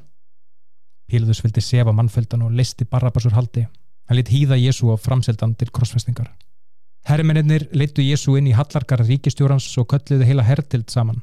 [1.05, 3.67] Pílatus vildi sefa mannfjöldan og listi barrabasur haldi.
[4.05, 6.29] Hann lit hýða Jésu á framseldan til krossfestingar.
[7.05, 11.21] Herrmennir leittu Jésu inn í hallargar ríkistjórans og kölluðu heila herrtild saman.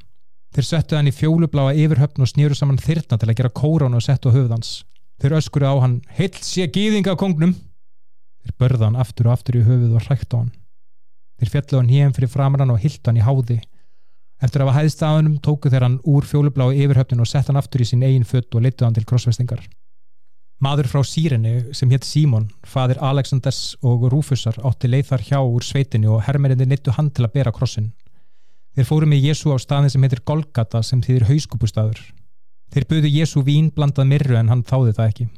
[0.53, 4.05] Þeir settu hann í fjólubláa yfirhöfn og snýru saman þyrna til að gera kórán og
[4.05, 4.83] settu á höfðans.
[5.23, 7.55] Þeir öskuru á hann, heilt sé gýðinga kongnum.
[8.43, 10.53] Þeir börða hann aftur og aftur í höfuð og hrækt á hann.
[11.39, 13.63] Þeir fjallu hann híum fyrir framrann og hilt hann í háði.
[14.43, 17.59] Eftir að hafa hæðst á hannum tóku þeir hann úr fjólubláa yfirhöfnin og sett hann
[17.59, 19.63] aftur í sín eigin fött og leittu hann til krossfestingar.
[20.63, 25.65] Maður frá Sýreni sem hétt Símon, fadir Alexanders og Rúfusar átti leið þar hjá úr
[25.67, 27.89] sveitinu og herrmerinni nittu hann til að bera krossin.
[28.77, 31.99] Þeir fóru með Jésu á staðin sem heitir Golgata sem þýðir hauskúpustadur.
[32.71, 35.29] Þeir buðu Jésu vín blandað mirru en hann þáði það ekki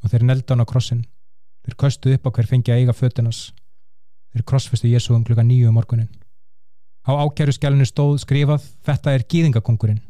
[0.00, 1.02] og þeir nelda hann á krossin.
[1.66, 3.42] Þeir köstu upp á hver fengi að eiga fötunas.
[4.30, 6.08] Þeir krossfestu Jésu um klukka nýju um morgunin.
[7.10, 10.00] Á ákjæru skjálinu stóð skrifað Þetta er gýðingakongurinn.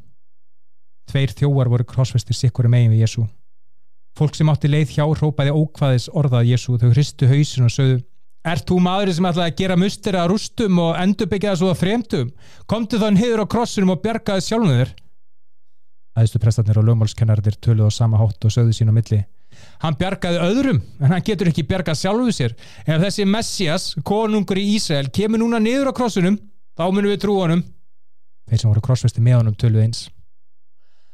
[1.09, 3.25] Tveir þjóar voru krossfestir sikkur megin við Jésu.
[4.21, 8.01] Fólk sem átti leið hjá hrópaði ókvaðis orðað Jésu þau hristu hausin og sögðu
[8.51, 12.31] Er þú maður sem ætlaði að gera mustir að rústum og endurbyggja svo að fremtum?
[12.69, 14.93] Komdu þann hiður á krossunum og bjargaði sjálfum þér?
[16.21, 19.21] Æðistu prestatnir og lögmálskennarðir töluð á sama hátt og sögðu sín á milli.
[19.85, 22.57] Hann bjargaði öðrum, en hann getur ekki bjargað sjálfuð sér.
[22.85, 26.41] Ef þessi Messias, konungur í Ísrael, kemur núna niður á krossunum,
[26.77, 27.67] þá munum við trúa honum.
[28.49, 30.07] Þeir sem voru krossvesti með honum töluð eins.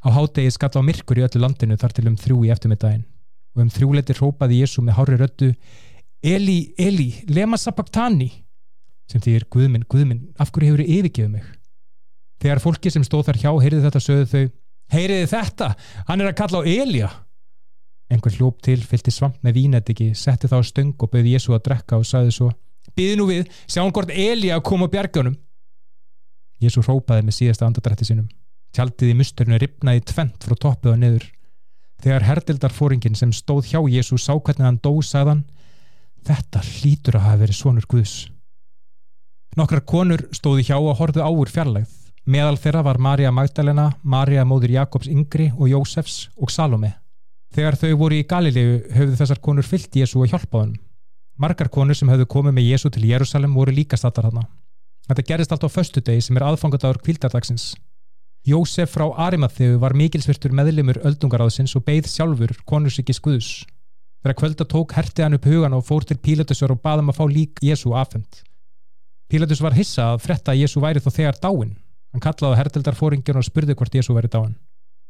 [0.07, 3.03] Á hádegi skall á myrkur í öllu landinu þar til um þrjú í eftirmiddaginn
[3.57, 5.49] og um þrjúleiti rópaði Jésu með hári röttu
[6.23, 8.29] Eli, Eli, lema sabaktani
[9.11, 11.51] sem þýr Guðminn, Guðminn, af hverju hefur þið yfirgefið mig?
[12.43, 14.55] Þegar fólki sem stóð þar hjá heyriði þetta sögðu þau
[14.95, 15.69] Heyriði þetta,
[16.07, 17.11] hann er að kalla á Elja
[18.15, 21.99] Engur hljóp til, fylgti svamp með vínættiki, setti þá stöng og bauði Jésu að drekka
[21.99, 22.53] og sagði svo
[22.95, 25.35] Býði nú við, sjáum hvort Elja að koma á bjargunum
[26.63, 28.29] Jésu rópaði með síðasta andadrætti sinum
[28.77, 31.27] Tjaldið í musturinu ripnaði tvent frá toppið og niður.
[32.05, 35.47] Þegar herdildarfóringin sem stóð hjá Jésu sá hvernig hann dó sagðan
[36.27, 38.15] Þetta hlýtur að hafa verið svonur Guðs.
[39.57, 41.93] Nokkrar konur stóði hjá og horfðu áur fjarlægð.
[42.27, 46.97] Meðal þeirra var Marja Magdalena, Marja móður Jakobs Yngri og Jósefs og Salome.
[47.55, 50.81] Þegar þau voru í Galilegu höfðu þessar konur fyllt Jésu og hjálpaðunum.
[51.39, 54.49] Margar konur sem höfðu komið með Jésu til Jérúsalem voru líka stattar hana.
[55.07, 57.77] Þetta gerist allt á föstu degi sem er aðfangadagur kvildardagsins.
[58.47, 63.65] Jósef frá Arimatheu var mikilsvirtur meðlimur öldungaráðsins og beigð sjálfur konusíkis Guðs.
[64.23, 67.25] Þegar kvölda tók hertið hann upp hugan og fór til Pílatusur og baðum að fá
[67.27, 68.45] lík Jésu afhengt.
[69.27, 71.73] Pílatus var hissa að fretta að Jésu væri þó þegar dáin.
[72.15, 74.55] Hann kallaði hertildarfóringin og spurði hvort Jésu væri dáin.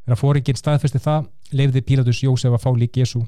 [0.09, 3.21] Þegar fóringin staðfesti það, lefði Pílatus Jósef að fá lík Jésu.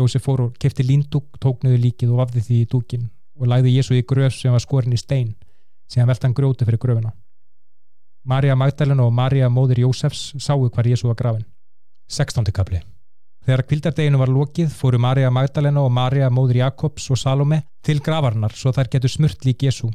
[0.00, 3.06] Jósef fór og kefti líndúk, tók nöðu líkið og vafði því í dúkin
[3.36, 5.34] og læði Jésu í gröf sem var skorin í stein,
[5.92, 7.12] sem hann velta hann grjóti fyrir gröfina.
[8.26, 11.44] Marja Magdalena og Marja móðir Jósefs sáu hvar Jésu var grafin.
[12.10, 12.48] 16.
[12.50, 12.80] kapli
[13.46, 18.56] Þegar kvildardeginu var lokið fóru Marja Magdalena og Marja móðir Jakobs og Salome til gravarnar
[18.58, 19.92] svo þær getur smurt lík Jésu.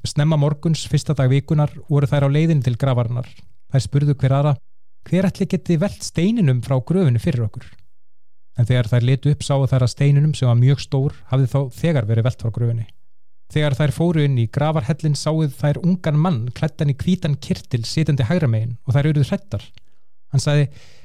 [0.00, 3.28] Snemma morguns, fyrsta dag vikunar, voru þær á leiðin til gravarnar.
[3.68, 4.56] Þær spurðu hver aðra,
[5.04, 7.68] hver ætli geti velt steininum frá gröfinu fyrir okkur?
[8.56, 11.60] En þegar þær letu upp sáu þær að steininum sem var mjög stór hafði þá
[11.82, 12.88] þegar verið velt frá gröfinu.
[13.54, 18.26] Þegar þær fóru inn í gravarhellin sáuð þær ungan mann klættan í kvítan kirtil sitandi
[18.26, 19.62] hægramegin og þær eruð hrettar.
[20.34, 20.64] Hann sagði,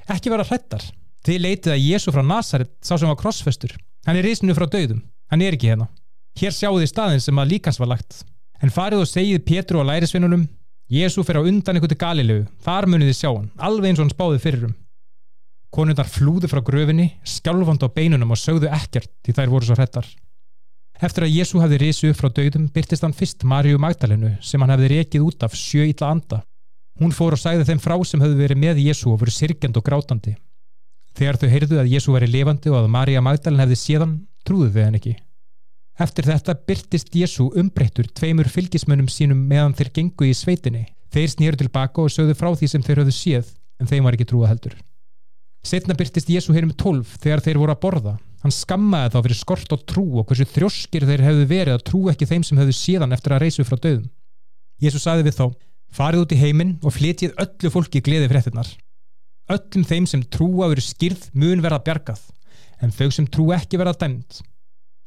[0.10, 0.82] ekki vera hrettar.
[1.28, 3.76] Þið leitið að Jésu frá Nazaret sá sem var krossfestur.
[4.08, 5.04] Hann er risinu frá döðum.
[5.30, 5.92] Hann er ekki hérna.
[6.40, 8.24] Hér sjáu þið staðin sem að líkans var lagt.
[8.64, 10.48] En farið og segið Pétru og lærisvinnunum,
[10.90, 12.48] Jésu fer á undan ykkur til Galilegu.
[12.66, 14.74] Þar munið þið sjá hann, alveg eins og hann spáði fyrirum.
[15.70, 20.10] Konundar flúðu frá gröfinni, skjálfand á beinunum og sögðu ekkert því þær voru svo hrettar.
[21.00, 24.74] Eftir að Jésu hafði risu upp frá dögdum byrtist hann fyrst Marju Magdalenu sem hann
[24.74, 26.42] hefði rekið út af sjö illa anda.
[27.00, 29.86] Hún fór og sagði þeim frá sem hefði verið með Jésu og voru sirkjand og
[29.86, 30.36] grátandi.
[31.16, 34.84] Þegar þau heyrðu að Jésu veri levandi og að Marja Magdalen hefði séðan, trúðu þau
[34.84, 35.16] henn ekki.
[36.00, 40.86] Eftir þetta byrtist Jésu umbreyttur tveimur fylgismönnum sínum meðan þeir gengu í sveitinni.
[41.16, 44.28] Þeir snýru tilbaka og sögðu frá því sem þeir höfðu séð, en þeim var ekki
[44.30, 44.76] trúa heldur.
[45.64, 48.20] Setna byrtist Jésu hér um tólf þegar þeir voru að borða.
[48.40, 52.04] Hann skammaði þá fyrir skort og trú og hversu þrjóskir þeir hefðu verið að trú
[52.12, 54.06] ekki þeim sem hefðu síðan eftir að reysu frá döðum.
[54.80, 55.46] Jésu saði við þá,
[55.92, 58.70] farið út í heiminn og flytjið öllu fólki gleði fréttinnar.
[59.52, 62.22] Öllum þeim sem trúa veru skýrð mun verða bjargað,
[62.80, 64.40] en þau sem trú ekki verða dæmt.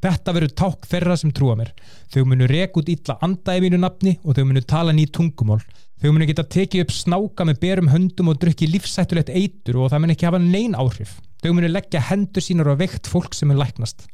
[0.03, 1.71] Þetta veru ták þeirra sem trúa mér.
[2.11, 5.61] Þau munu rek út ítla anda í mínu nafni og þau munu tala ný tungumál.
[6.03, 10.03] Þau munu geta tekið upp snáka með berum höndum og drukki lífsættulegt eitur og það
[10.03, 11.15] mun ekki hafa neyn áhrif.
[11.43, 14.05] Þau munu leggja hendur sínar á veikt fólk sem er læknast.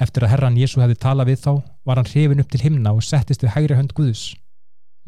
[0.00, 1.50] Eftir að herran Jésu hefði talað við þá,
[1.84, 4.22] var hann hrifin upp til himna og settist við hægri hönd Guðus.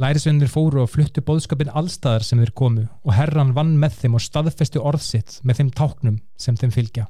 [0.01, 4.25] Lærisveinir fóru og fluttu bóðskapin allstaðar sem þeir komu og herran vann með þeim og
[4.27, 7.07] staðfesti orðsitt með þeim táknum sem þeim fylgja.